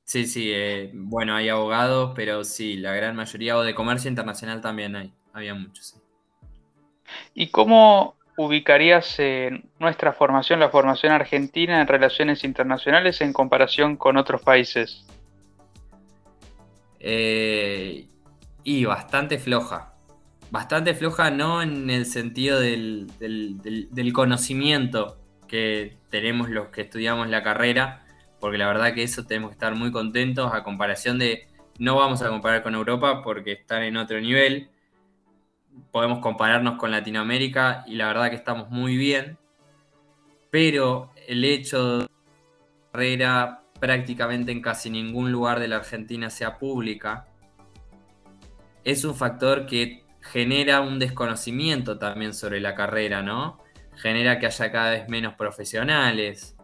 [0.03, 0.51] sí, sí.
[0.53, 5.11] Eh, bueno, hay abogados, pero sí, la gran mayoría, o de comercio internacional también hay,
[5.33, 5.99] había muchos.
[7.33, 9.17] ¿Y cómo ubicarías
[9.79, 15.07] nuestra formación, la formación argentina en relaciones internacionales en comparación con otros países?
[16.99, 18.05] Eh,
[18.63, 19.95] y bastante floja.
[20.51, 25.17] Bastante floja no en el sentido del, del conocimiento
[25.47, 28.05] que tenemos los que estudiamos la carrera,
[28.39, 31.47] porque la verdad que eso tenemos que estar muy contentos a comparación de,
[31.77, 34.69] no vamos a comparar con Europa porque están en otro nivel,
[35.91, 39.37] podemos compararnos con Latinoamérica y la verdad que estamos muy bien,
[40.49, 46.57] pero el hecho de la carrera prácticamente en casi ningún lugar de la Argentina sea
[46.57, 47.27] pública,
[48.83, 53.59] es un factor que genera un desconocimiento también sobre la carrera, ¿no?
[53.95, 56.55] Genera que haya cada vez menos profesionales,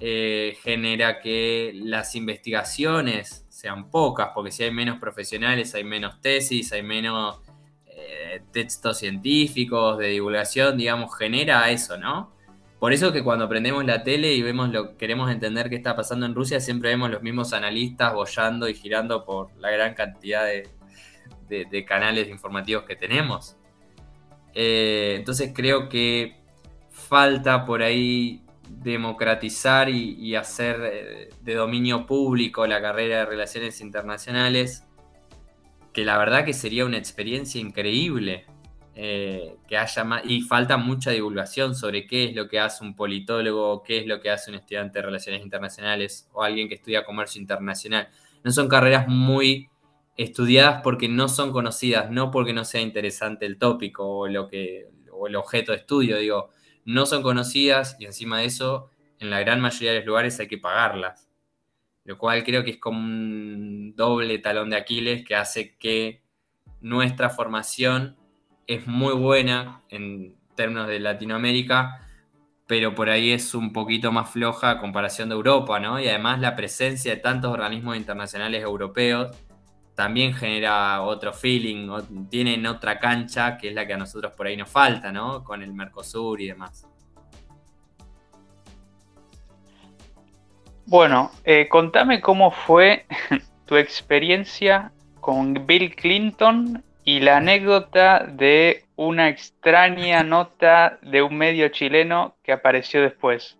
[0.00, 6.72] eh, genera que las investigaciones sean pocas, porque si hay menos profesionales, hay menos tesis,
[6.72, 7.40] hay menos
[7.86, 12.32] eh, textos científicos de divulgación, digamos, genera eso, ¿no?
[12.78, 16.26] Por eso que cuando prendemos la tele y vemos lo queremos entender qué está pasando
[16.26, 21.84] en Rusia, siempre vemos los mismos analistas bollando y girando por la gran cantidad de,
[21.86, 23.56] canales informativos que tenemos.
[24.54, 26.36] Eh, entonces creo que
[26.90, 34.84] falta por ahí democratizar y, hacer de dominio público la carrera de relaciones internacionales,
[35.92, 38.46] que la verdad que sería una experiencia increíble.
[39.00, 42.96] Eh, que haya más, y falta mucha divulgación sobre qué es lo que hace un
[42.96, 47.04] politólogo, qué es lo que hace un estudiante de relaciones internacionales o alguien que estudia
[47.04, 48.08] comercio internacional.
[48.42, 49.68] No son carreras muy
[50.16, 54.88] estudiadas porque no son conocidas, no porque no sea interesante el tópico o, lo que,
[55.12, 56.18] o el objeto de estudio.
[56.18, 56.50] Digo,
[56.88, 60.48] no son conocidas y encima de eso, en la gran mayoría de los lugares hay
[60.48, 61.28] que pagarlas.
[62.04, 66.22] Lo cual creo que es como un doble talón de Aquiles que hace que
[66.80, 68.16] nuestra formación
[68.66, 72.06] es muy buena en términos de Latinoamérica,
[72.66, 76.00] pero por ahí es un poquito más floja a comparación de Europa, ¿no?
[76.00, 79.36] Y además la presencia de tantos organismos internacionales europeos
[79.98, 81.90] también genera otro feeling,
[82.30, 85.42] tienen otra cancha que es la que a nosotros por ahí nos falta, ¿no?
[85.42, 86.86] Con el Mercosur y demás.
[90.86, 93.06] Bueno, eh, contame cómo fue
[93.66, 101.70] tu experiencia con Bill Clinton y la anécdota de una extraña nota de un medio
[101.70, 103.58] chileno que apareció después.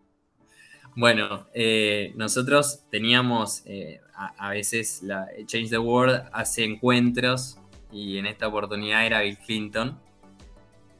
[0.95, 5.02] Bueno, eh, nosotros teníamos eh, a, veces
[5.46, 7.58] Change the World hace encuentros
[7.92, 9.98] y en esta oportunidad era Bill Clinton.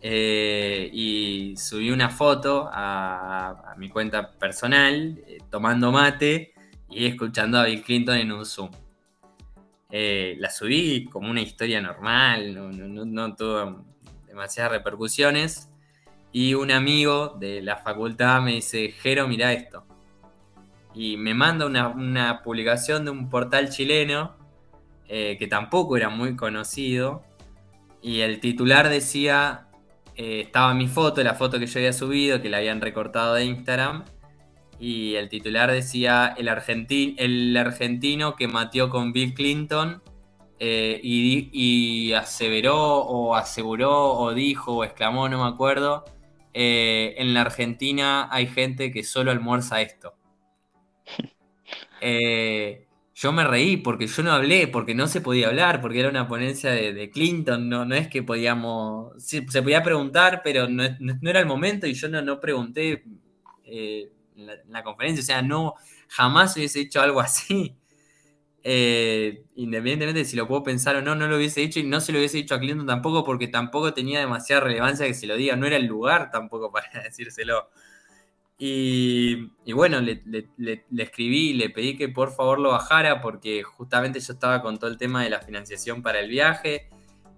[0.01, 6.55] Eh, y subí una foto a, mi cuenta personal tomando mate
[6.89, 8.71] y escuchando a Bill Clinton en un Zoom.
[9.91, 12.71] la subí como una historia normal, no,
[13.05, 13.85] no tuvo
[14.27, 15.69] demasiadas repercusiones.
[16.31, 19.88] Y un amigo de la facultad me dice, Jero, mira esto
[20.99, 24.37] y me manda una, publicación de un portal chileno
[25.07, 27.23] eh, que tampoco era muy conocido
[28.03, 29.69] y el titular decía,
[30.17, 33.45] eh, estaba mi foto, la foto que yo había subido, que la habían recortado de
[33.45, 34.07] Instagram,
[34.81, 40.03] y el titular decía, el, el argentino que mateó con Bill Clinton
[40.59, 46.05] eh, y, y, aseveró o aseguró o dijo o exclamó, no me acuerdo,
[46.53, 50.18] en la Argentina hay gente que solo almuerza esto.
[52.01, 56.09] Eh, yo me reí porque yo no hablé, porque no se podía hablar, porque era
[56.09, 60.85] una ponencia de, Clinton, no, no, es que podíamos, se podía preguntar, pero no,
[61.23, 63.05] era el momento y yo no, no pregunté
[63.65, 65.75] eh, en, la, conferencia, o sea, no,
[66.09, 67.75] jamás hubiese hecho algo así.
[68.63, 72.01] Eh, independientemente de si lo puedo pensar o no, no lo hubiese dicho y no
[72.01, 75.37] se lo hubiese dicho a Clinton tampoco porque tampoco tenía demasiada relevancia que se lo
[75.37, 77.71] diga, no era el lugar tampoco para decírselo.
[78.61, 80.21] Y, bueno, le,
[80.97, 84.91] escribí y le pedí que por favor lo bajara porque justamente yo estaba con todo
[84.91, 86.89] el tema de la financiación para el viaje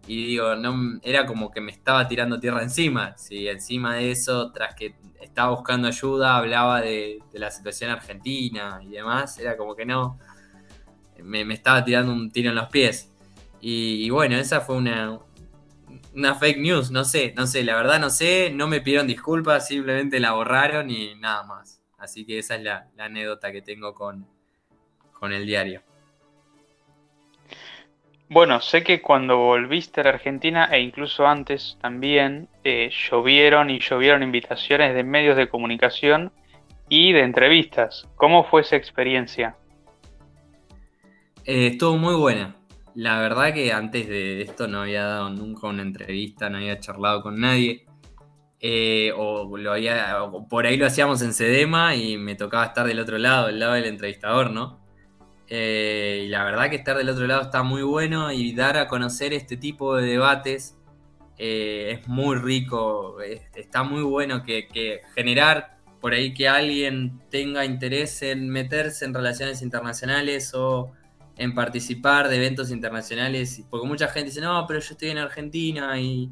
[0.07, 3.18] y digo, no, era como que me estaba tirando tierra encima.
[3.18, 8.89] Si encima de eso, tras que estaba buscando ayuda, hablaba de, la situación argentina y
[8.89, 10.18] demás, era como que no,
[11.23, 13.12] me, estaba tirando un tiro en los pies.
[13.61, 15.21] y bueno, esa fue una,
[16.15, 19.69] una fake news, no sé, no sé, la verdad no sé, no me pidieron disculpas,
[19.69, 21.83] simplemente la borraron y nada más.
[21.99, 24.27] Así que esa es la, anécdota que tengo con,
[25.13, 25.83] con, el diario.
[28.29, 33.81] Bueno, sé que cuando volviste a la Argentina e incluso antes también eh, llovieron y
[33.81, 36.33] llovieron invitaciones de medios de comunicación
[36.89, 38.09] y de entrevistas.
[38.17, 39.57] ¿Cómo fue esa experiencia?
[41.45, 42.60] Eh, estuvo muy buena.
[42.95, 47.22] La verdad que antes de esto no había dado nunca una entrevista, no había charlado
[47.22, 47.86] con nadie.
[48.62, 50.18] Eh, o, lo había,
[50.49, 53.72] por ahí lo hacíamos en Sedema y me tocaba estar del otro lado, del lado
[53.72, 54.80] del entrevistador, ¿no?
[55.49, 58.86] Eh, y la verdad que estar del otro lado está muy bueno y dar a
[58.86, 60.78] conocer este tipo de debates
[61.38, 63.16] eh, es muy rico,
[63.55, 69.14] está muy bueno que, que, generar por ahí que alguien tenga interés en meterse en
[69.14, 70.93] relaciones internacionales o
[71.41, 75.99] en participar de eventos internacionales, porque mucha gente dice, no, pero yo estoy en Argentina
[75.99, 76.30] y,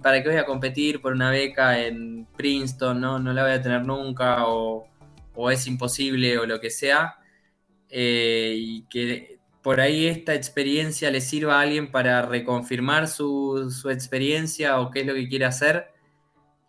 [0.00, 3.60] para qué voy a competir por una beca en Princeton, no, no la voy a
[3.60, 4.86] tener nunca, o,
[5.50, 7.16] es imposible, o lo que sea,
[7.88, 13.90] eh, y que por ahí esta experiencia le sirva a alguien para reconfirmar su, su
[13.90, 15.88] experiencia o qué es lo que quiere hacer.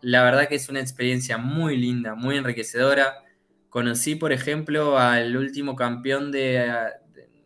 [0.01, 3.23] La verdad que es una experiencia muy linda, muy enriquecedora.
[3.69, 6.73] Conocí, por ejemplo, al último campeón de,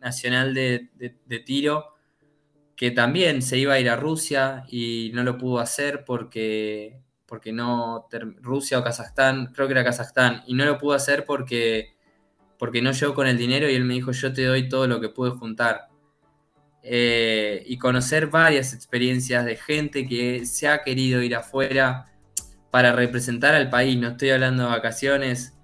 [0.00, 0.88] nacional de,
[1.44, 1.94] tiro,
[2.76, 7.52] que también se iba a ir a Rusia y no lo pudo hacer porque, porque
[7.52, 8.08] no,
[8.40, 11.94] Rusia o Kazajstán, creo que era Kazajstán, y no lo pudo hacer porque,
[12.58, 15.00] porque no llegó con el dinero y él me dijo, yo te doy todo lo
[15.00, 15.88] que pude juntar.
[16.82, 22.06] Eh, y conocer varias experiencias de gente que se ha querido ir afuera
[22.70, 25.54] para representar al país, no estoy hablando de vacaciones,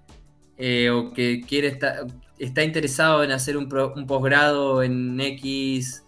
[0.57, 2.05] eh, o que quiere estar,
[2.39, 6.03] está interesado en hacer un, posgrado en X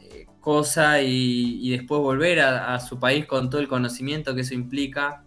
[0.00, 5.24] eh, cosa y, después volver a, su país con todo el conocimiento que eso implica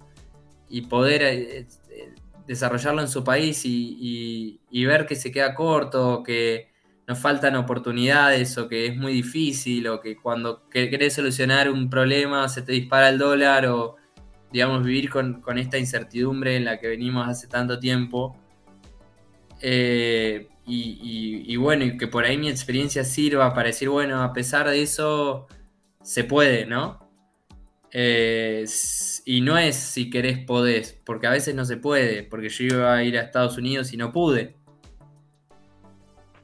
[0.69, 1.67] y poder eh, eh,
[2.47, 6.69] desarrollarlo en su país y, ver que se queda corto, que
[7.07, 12.49] nos faltan oportunidades o que es muy difícil o que cuando querés solucionar un problema
[12.49, 13.95] se te dispara el dólar o
[14.51, 18.35] digamos vivir con esta incertidumbre en la que venimos hace tanto tiempo
[19.61, 24.69] eh, y, bueno, y que por ahí mi experiencia sirva para decir, bueno, a pesar
[24.69, 25.47] de eso,
[26.01, 26.99] se puede, ¿no?
[27.91, 28.65] Eh,
[29.25, 32.95] y no es si querés podés, porque a veces no se puede, porque yo iba
[32.95, 34.55] a ir a Estados Unidos y no pude.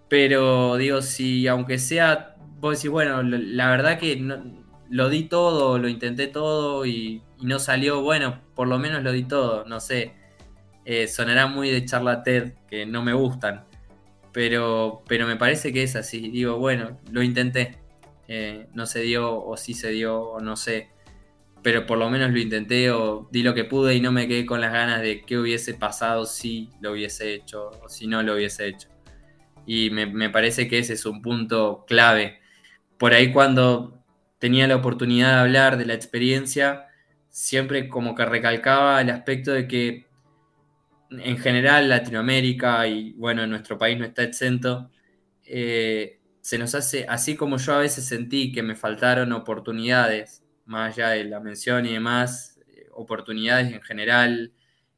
[0.08, 4.16] Pero digo, si aunque sea, vos decís, bueno, la verdad que
[4.90, 9.24] lo di todo, lo intenté todo y no salió, bueno, por lo menos lo di
[9.24, 10.21] todo, no sé
[10.94, 13.66] eh, sonará muy de charla TED, que no me gustan,
[14.34, 16.30] pero, pero me parece que es así.
[16.32, 17.78] Digo, bueno, lo intenté.
[18.28, 20.90] eh, no se dio o sí se dio o no sé,
[21.64, 24.46] pero por lo menos lo intenté o di lo que pude y no me quedé
[24.46, 28.36] con las ganas de qué hubiese pasado si lo hubiese hecho o si no lo
[28.36, 28.90] hubiese hecho.
[29.66, 32.40] Y me, me parece que ese es un punto clave.
[32.98, 34.04] Por ahí cuando
[34.40, 36.88] tenía la oportunidad de hablar de la experiencia,
[37.30, 40.08] siempre como que recalcaba el aspecto de que
[41.12, 44.90] en general Latinoamérica y bueno, nuestro país no está exento,
[45.46, 50.94] eh, se nos hace, así como yo a veces sentí que me faltaron oportunidades, más
[50.94, 54.54] allá de la mención y demás, eh, oportunidades en general,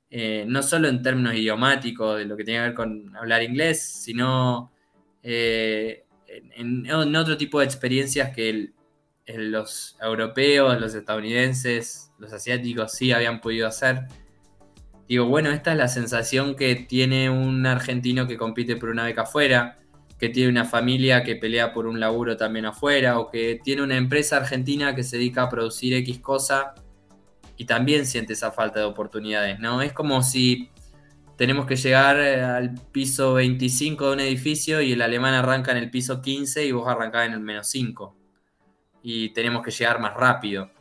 [0.09, 3.81] eh, no solo en términos idiomáticos, de lo que tiene que ver con hablar inglés,
[3.83, 4.71] sino
[5.23, 8.71] en, otro tipo de experiencias que
[9.27, 14.07] los europeos, los estadounidenses, los asiáticos sí habían podido hacer.
[15.07, 19.23] Digo, bueno, esta es la sensación que tiene un argentino que compite por una beca
[19.23, 19.79] afuera,
[20.17, 23.97] que tiene una familia que pelea por un laburo también afuera, o que tiene una
[23.97, 26.73] empresa argentina que se dedica a producir X cosa
[27.57, 29.81] y también siente esa falta de oportunidades, ¿no?
[29.81, 30.69] Es como si
[31.35, 35.77] tenemos que llegar eh, al piso 25 de un edificio y el alemán arranca en
[35.77, 38.15] el piso 15 y vos arrancás en el menos 5.
[39.01, 40.71] Y tenemos que llegar más rápido.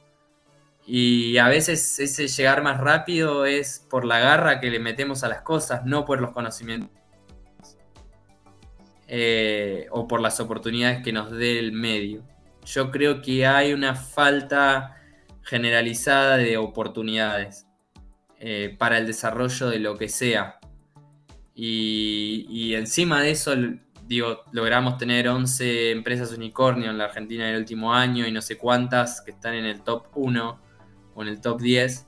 [0.86, 5.28] Y a veces ese llegar más rápido es por la garra que le metemos a
[5.28, 7.02] las cosas, no por los conocimientos.
[9.14, 12.24] Eh, o por las oportunidades que nos dé el medio.
[12.64, 14.96] Yo creo que hay una falta
[15.42, 17.66] generalizada de oportunidades
[18.38, 20.58] eh, para el desarrollo de lo que sea.
[21.54, 23.54] Y, encima de eso,
[24.06, 28.40] digo, logramos tener 11 empresas unicornio en la Argentina en el último año y no
[28.40, 30.58] sé cuántas que están en el top 1
[31.14, 32.06] o en el top 10,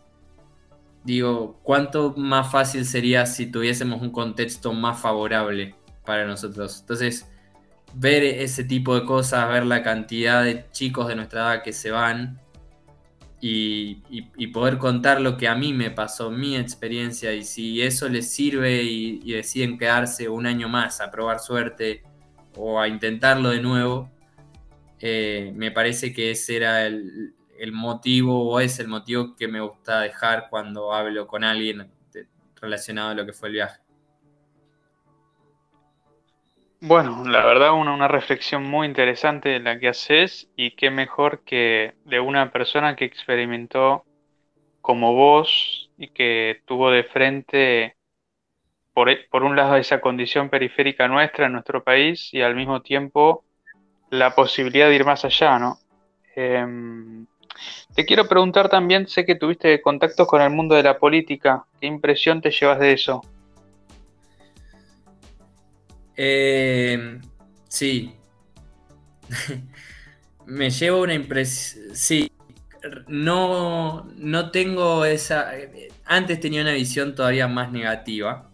[1.04, 5.74] digo, ¿cuánto más fácil sería si tuviésemos un contexto más favorable
[6.04, 6.80] para nosotros?
[6.80, 7.28] Entonces,
[7.94, 11.90] ver ese tipo de cosas, ver la cantidad de chicos de nuestra edad que se
[11.90, 12.40] van
[13.40, 13.96] y,
[14.52, 18.82] poder contar lo que a mí me pasó, mi experiencia, y si eso les sirve
[18.82, 22.02] y, deciden quedarse un año más a probar suerte
[22.56, 24.10] o a intentarlo de nuevo,
[24.98, 27.34] eh, me parece que ese era el,
[27.64, 31.90] el motivo o es el motivo que me gusta dejar cuando hablo con alguien
[32.60, 33.80] relacionado a lo que fue el viaje.
[36.80, 41.94] Bueno, la verdad una, una reflexión muy interesante la que haces y qué mejor que
[42.04, 44.04] de una persona que experimentó
[44.82, 47.96] como vos y que tuvo de frente
[48.92, 53.42] por, por un lado esa condición periférica nuestra en nuestro país y al mismo tiempo
[54.10, 55.78] la posibilidad de ir más allá, ¿no?
[56.36, 57.26] Em,
[57.94, 61.64] te quiero preguntar también, sé que tuviste contactos con el mundo de la política.
[61.80, 63.22] ¿Qué impresión te llevas de eso?
[66.16, 67.20] Eh,
[67.68, 68.14] sí.
[70.46, 71.94] Me llevo una impresión.
[71.94, 72.30] Sí.
[73.06, 75.52] No, no tengo esa.
[76.04, 78.50] Antes tenía una visión todavía más negativa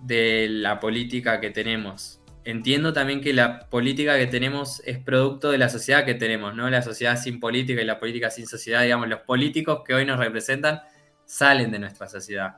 [0.00, 5.58] de la política que tenemos entiendo también que la política que tenemos es producto de
[5.58, 6.68] la sociedad que tenemos, ¿no?
[6.70, 10.18] La sociedad sin política y la política sin sociedad, digamos, los políticos que hoy nos
[10.18, 10.80] representan
[11.24, 12.56] salen de nuestra sociedad.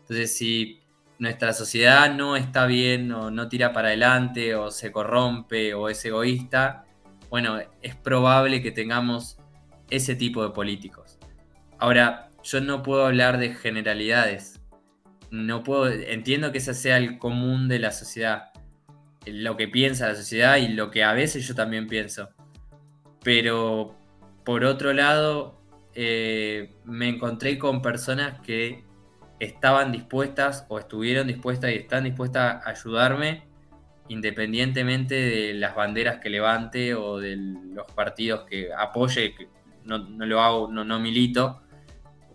[0.00, 0.80] Entonces, si
[1.18, 6.04] nuestra sociedad no está bien o no tira para adelante o se corrompe o es
[6.04, 6.84] egoísta,
[7.30, 9.38] bueno, es probable que tengamos
[9.90, 11.18] ese tipo de políticos.
[11.78, 14.60] Ahora, yo no puedo hablar de generalidades.
[15.30, 18.52] No puedo, entiendo que ese sea el común de la sociedad
[19.26, 22.28] lo que piensa la sociedad y lo que a veces yo también pienso.
[23.22, 23.96] Pero
[24.44, 25.60] por otro lado,
[25.94, 28.84] eh, me encontré con personas que
[29.40, 33.46] estaban dispuestas o estuvieron dispuestas y están dispuestas a ayudarme
[34.08, 39.48] independientemente de las banderas que levante o de los partidos que apoye, que
[39.84, 41.62] no, lo hago, no, no milito.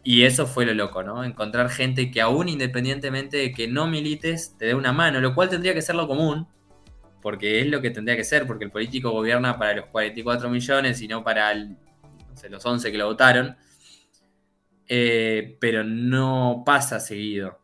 [0.03, 1.23] Y eso fue lo loco, ¿no?
[1.23, 5.49] Encontrar gente que aún independientemente de que no milites, te dé una mano, lo cual
[5.49, 6.47] tendría que ser lo común,
[7.21, 11.01] porque es lo que tendría que ser, porque el político gobierna para los 44 millones
[11.01, 13.55] y no para los 11 que lo votaron,
[14.87, 17.59] eh, pero no pasa seguido.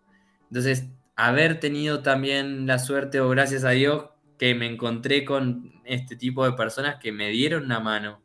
[0.50, 4.06] Entonces, haber tenido también la suerte, o gracias a Dios,
[4.38, 8.22] que me encontré con este tipo de personas que me dieron una mano,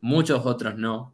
[0.00, 1.12] muchos otros no.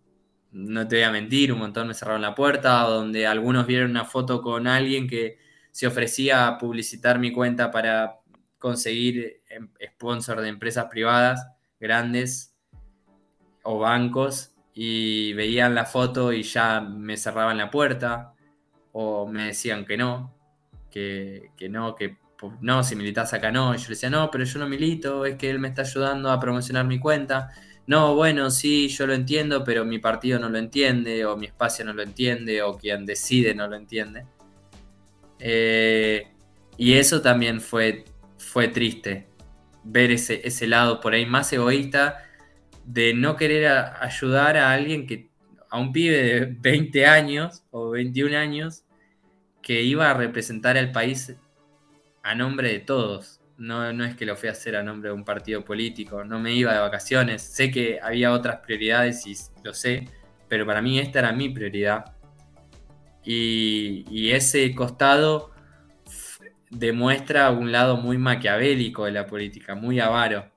[0.53, 4.05] No te voy a mentir, un montón me cerraron la puerta, donde algunos vieron una
[4.05, 5.39] foto con alguien que
[5.71, 8.22] se ofrecía a publicitar mi cuenta para
[8.63, 11.45] conseguir em, sponsor de empresas privadas
[11.81, 12.55] grandes
[13.65, 18.35] o bancos y veían la foto y ya me cerraban la puerta
[18.93, 20.33] o me decían que no,
[20.89, 22.19] que, no, que
[22.61, 23.75] no, si militas acá no.
[23.75, 26.31] Y yo le decía, no, pero yo no milito, es que él me está ayudando
[26.31, 27.51] a promocionar mi cuenta.
[27.89, 31.85] no, bueno, sí, yo lo entiendo, pero mi partido no lo entiende, o mi espacio
[31.85, 34.25] no lo entiende, o quien decide no lo entiende.
[35.41, 36.29] Eh,
[36.77, 38.05] y eso también fue,
[38.53, 39.29] fue triste,
[39.83, 42.23] ver ese, ese lado por ahí más egoísta
[42.85, 43.67] de no querer
[43.99, 45.31] ayudar a alguien que,
[45.71, 48.85] a un pibe de 20 años o 21 años,
[49.63, 51.35] que iba a representar al país
[52.23, 53.41] a nombre de todos.
[53.57, 56.39] No, no es que lo fui a hacer a nombre de un partido político, no
[56.39, 57.41] me iba de vacaciones.
[57.41, 59.35] Sé que había otras prioridades y
[59.65, 60.09] lo sé,
[60.47, 62.05] pero para mí esta era mi prioridad.
[63.25, 65.52] Y, ese costado
[66.73, 70.51] demuestra un lado muy maquiavélico de la política, muy avaro.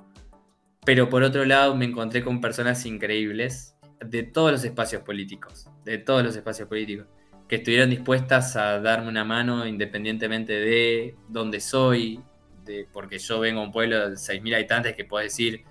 [0.85, 5.97] Pero por otro lado me encontré con personas increíbles de todos los espacios políticos, de
[5.97, 7.07] todos los espacios políticos
[7.47, 12.19] que estuvieron dispuestas a darme una mano independientemente de dónde soy,
[12.63, 15.63] de, porque yo vengo a un pueblo de 6.000 habitantes que puedo decir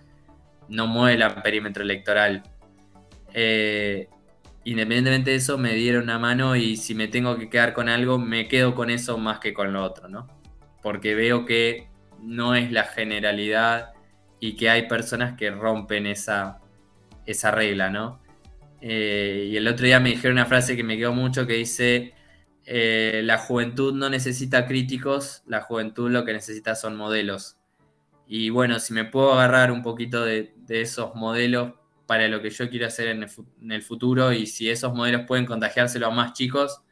[0.68, 2.42] no mueve el perímetro electoral.
[3.32, 4.08] Eh,
[4.64, 8.18] independientemente de eso, me dieron una mano y si me tengo que quedar con algo,
[8.18, 10.28] me quedo con eso más que con lo otro, ¿no?
[10.82, 11.88] Porque veo que
[12.20, 13.92] no es la generalidad
[14.40, 16.60] y que hay personas que rompen esa,
[17.26, 18.20] esa regla, ¿no?
[18.80, 22.14] Eh, y el otro día me dijeron una frase que me quedó mucho que dice,
[22.66, 27.56] eh, la juventud no necesita críticos, la juventud lo que necesita son modelos.
[28.26, 31.72] Y bueno, si me puedo agarrar un poquito de, esos modelos
[32.06, 36.06] para lo que yo quiero hacer en el, futuro y si esos modelos pueden contagiárselo
[36.06, 36.82] a más chicos,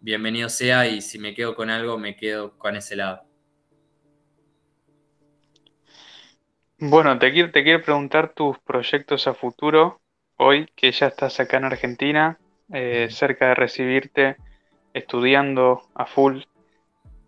[0.00, 3.22] bienvenido sea y si me quedo con algo, me quedo con ese lado.
[6.78, 10.00] Bueno, te quiero, te quiero preguntar tus proyectos a futuro
[10.36, 12.38] hoy que ya estás acá en Argentina,
[12.72, 14.36] eh, cerca de recibirte,
[14.92, 16.42] estudiando a full,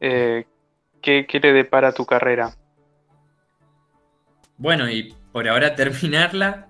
[0.00, 0.44] eh,
[1.00, 2.56] ¿qué, ¿qué, le depara tu carrera?
[4.56, 6.68] Bueno, y por ahora terminarla,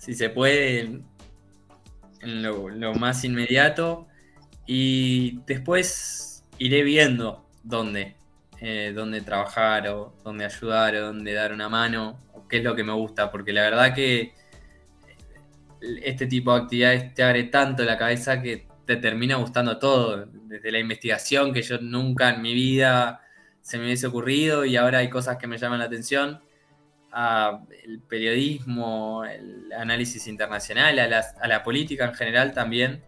[0.00, 1.02] si se puede,
[2.22, 4.08] en, lo, más inmediato,
[4.66, 8.16] y después iré viendo dónde,
[8.62, 12.82] eh, dónde trabajar o dónde ayudar o dónde dar una mano, qué es lo que
[12.82, 14.32] me gusta, porque la verdad que
[16.02, 20.72] este tipo de actividades te abre tanto la cabeza que te termina gustando todo, desde
[20.72, 23.20] la investigación que yo nunca en mi vida
[23.60, 26.40] se me hubiese ocurrido y ahora hay cosas que me llaman la atención,
[27.12, 33.02] a el periodismo, el análisis internacional, a, la política en general también,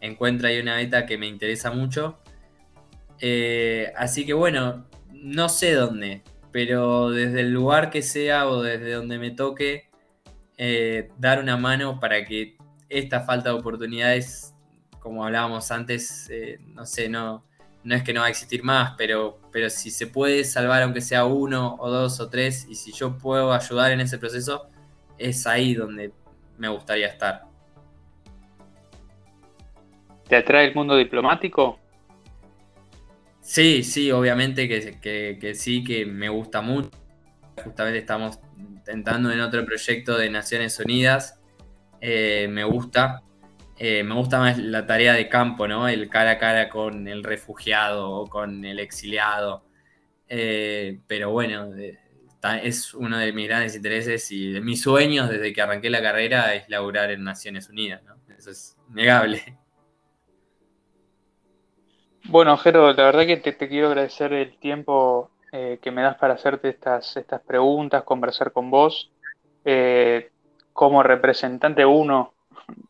[0.00, 2.18] encuentro ahí una meta que me interesa mucho.
[3.18, 6.22] Eh, así que bueno, no sé dónde,
[6.52, 9.90] pero desde el lugar que sea o desde donde me toque,
[10.56, 12.56] eh, dar una mano para que
[12.88, 14.54] esta falta de oportunidades,
[14.98, 17.44] como hablábamos antes, eh, no sé, no,
[17.82, 21.00] no es que no va a existir más, pero, pero si se puede salvar aunque
[21.00, 24.68] sea uno o dos o tres, y si yo puedo ayudar en ese proceso,
[25.18, 26.12] es ahí donde
[26.58, 27.44] me gustaría estar.
[30.28, 31.78] ¿Te atrae el mundo diplomático?
[33.40, 36.90] Sí, sí, obviamente que, que sí, que me gusta mucho.
[37.64, 41.40] Justamente estamos intentando en otro proyecto de Naciones Unidas.
[42.00, 43.22] Eh, me gusta.
[43.82, 45.88] Eh, me gusta más la tarea de campo, ¿no?
[45.88, 49.64] El cara a cara con el refugiado o con el exiliado.
[50.28, 51.70] Eh, pero bueno,
[52.62, 56.52] es uno de mis grandes intereses y de mis sueños desde que arranqué la carrera
[56.52, 58.16] es laburar en Naciones Unidas, ¿no?
[58.36, 59.56] Eso es negable.
[62.24, 66.34] Bueno, Jero, la verdad que te quiero agradecer el tiempo eh, que me das para
[66.34, 69.10] hacerte estas, estas preguntas, conversar con vos.
[69.64, 70.30] Eh,
[70.74, 72.34] como representante uno,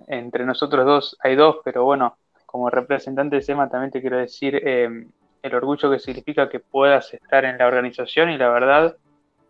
[0.06, 2.16] entre nosotros dos hay dos, pero bueno,
[2.46, 5.08] como representante de SEMA también te quiero decir em,
[5.42, 8.96] el orgullo que significa que puedas estar en la organización y la verdad,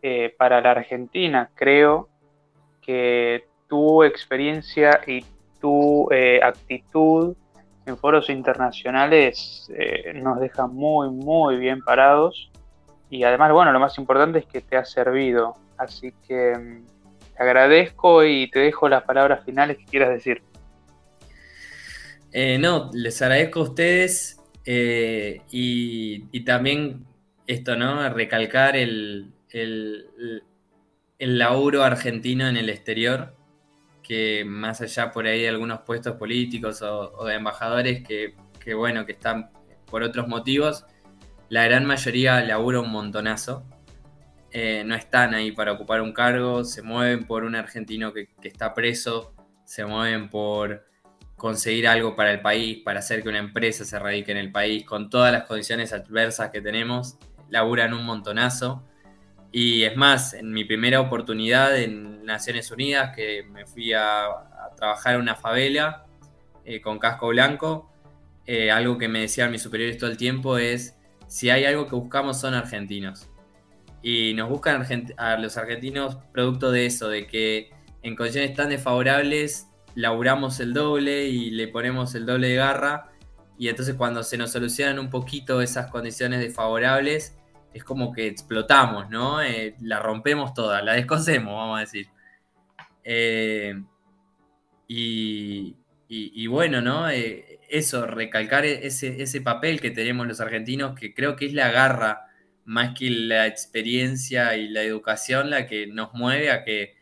[0.02, 2.08] eh, para la Argentina creo
[2.80, 5.24] que tu experiencia y
[5.60, 6.08] tu
[6.42, 7.36] actitud
[7.86, 9.70] en foros internacionales
[10.14, 12.50] nos deja muy, muy bien parados
[13.10, 15.56] y además, bueno, lo más importante es que te ha servido.
[15.76, 16.86] Así que mm,
[17.40, 20.42] agradezco y te dejo las palabras finales que quieras decir.
[22.32, 27.06] Eh, no, les agradezco a ustedes eh, y, también
[27.46, 28.08] esto, ¿no?
[28.10, 30.04] Recalcar el, el,
[31.18, 33.34] laburo argentino en el exterior,
[34.02, 39.06] que más allá por ahí de algunos puestos políticos o, de embajadores que, que, bueno,
[39.06, 39.50] que están
[39.86, 40.84] por otros motivos,
[41.48, 43.64] la gran mayoría labura un montonazo.
[44.52, 48.74] Eh, no están ahí para ocupar un cargo, se mueven por un argentino que, está
[48.74, 49.32] preso,
[49.64, 50.84] se mueven por
[51.36, 54.84] conseguir algo para el país, para hacer que una empresa se radique en el país,
[54.84, 57.16] con todas las condiciones adversas que tenemos,
[57.48, 58.84] laburan un montonazo.
[59.52, 64.28] Y es más, en mi primera oportunidad en Naciones Unidas, que me fui a,
[64.76, 66.06] trabajar en una favela
[66.64, 67.90] eh, con casco blanco,
[68.46, 70.96] eh, algo que me decían mis superiores todo el tiempo es,
[71.26, 73.29] si hay algo que buscamos son argentinos.
[74.02, 74.86] Y nos buscan
[75.16, 77.70] a los argentinos producto de eso, de que
[78.02, 83.12] en condiciones tan desfavorables laburamos el doble y le ponemos el doble de garra.
[83.58, 87.36] Y entonces cuando se nos solucionan un poquito esas condiciones desfavorables,
[87.74, 89.42] es como que explotamos, ¿no?
[89.42, 92.08] Eh, la rompemos toda, la descosemos, vamos a decir.
[93.04, 93.80] Eh,
[94.88, 97.08] y, bueno, ¿no?
[97.10, 101.70] Eh, eso, recalcar ese, ese, papel que tenemos los argentinos, que creo que es la
[101.70, 102.29] garra,
[102.70, 106.94] más que la experiencia y la educación, la que nos mueve a que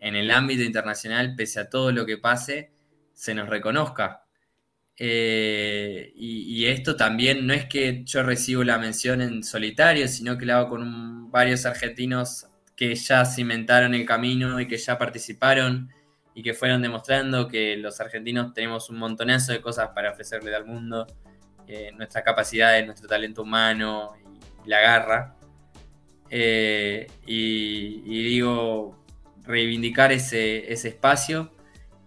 [0.00, 2.72] en el ámbito internacional, pese a todo lo que pase,
[3.14, 4.24] se nos reconozca.
[4.98, 10.44] Eh, y, esto también no es que yo recibo la mención en solitario, sino que
[10.44, 15.88] lo hago con varios argentinos que ya cimentaron el camino y que ya participaron
[16.34, 20.66] y que fueron demostrando que los argentinos tenemos un montonazo de cosas para ofrecerle al
[20.66, 21.06] mundo,
[21.68, 24.21] eh, nuestras capacidades, nuestro talento humano y
[24.66, 25.36] la garra.
[26.30, 29.02] Eh, y digo,
[29.44, 31.50] reivindicar ese, espacio.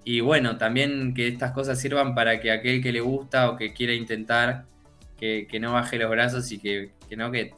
[0.03, 3.73] Y bueno, también que estas cosas sirvan para que aquel que le gusta o que
[3.73, 4.65] quiera intentar,
[5.17, 7.53] que, no baje los brazos y que, no, que,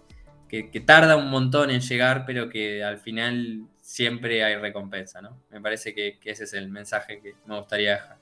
[0.48, 5.42] que, tarda un montón en llegar, pero que al final siempre hay recompensa, ¿no?
[5.52, 8.18] Me parece que, ese es el mensaje que me gustaría dejar.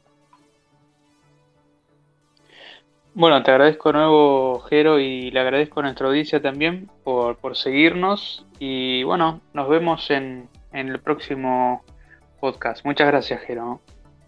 [3.18, 7.55] Bueno, te agradezco de nuevo, Jero, y le agradezco a nuestra audiencia también por, por
[7.55, 8.45] seguirnos.
[8.59, 11.82] Y bueno, nos vemos en, en el próximo
[12.41, 12.84] podcast.
[12.84, 13.80] Muchas gracias, Jero.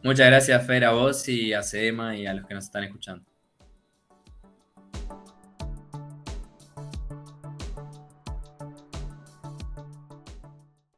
[0.04, 3.27] Muchas gracias, Fer, a vos y a Sedema y a los que nos están escuchando.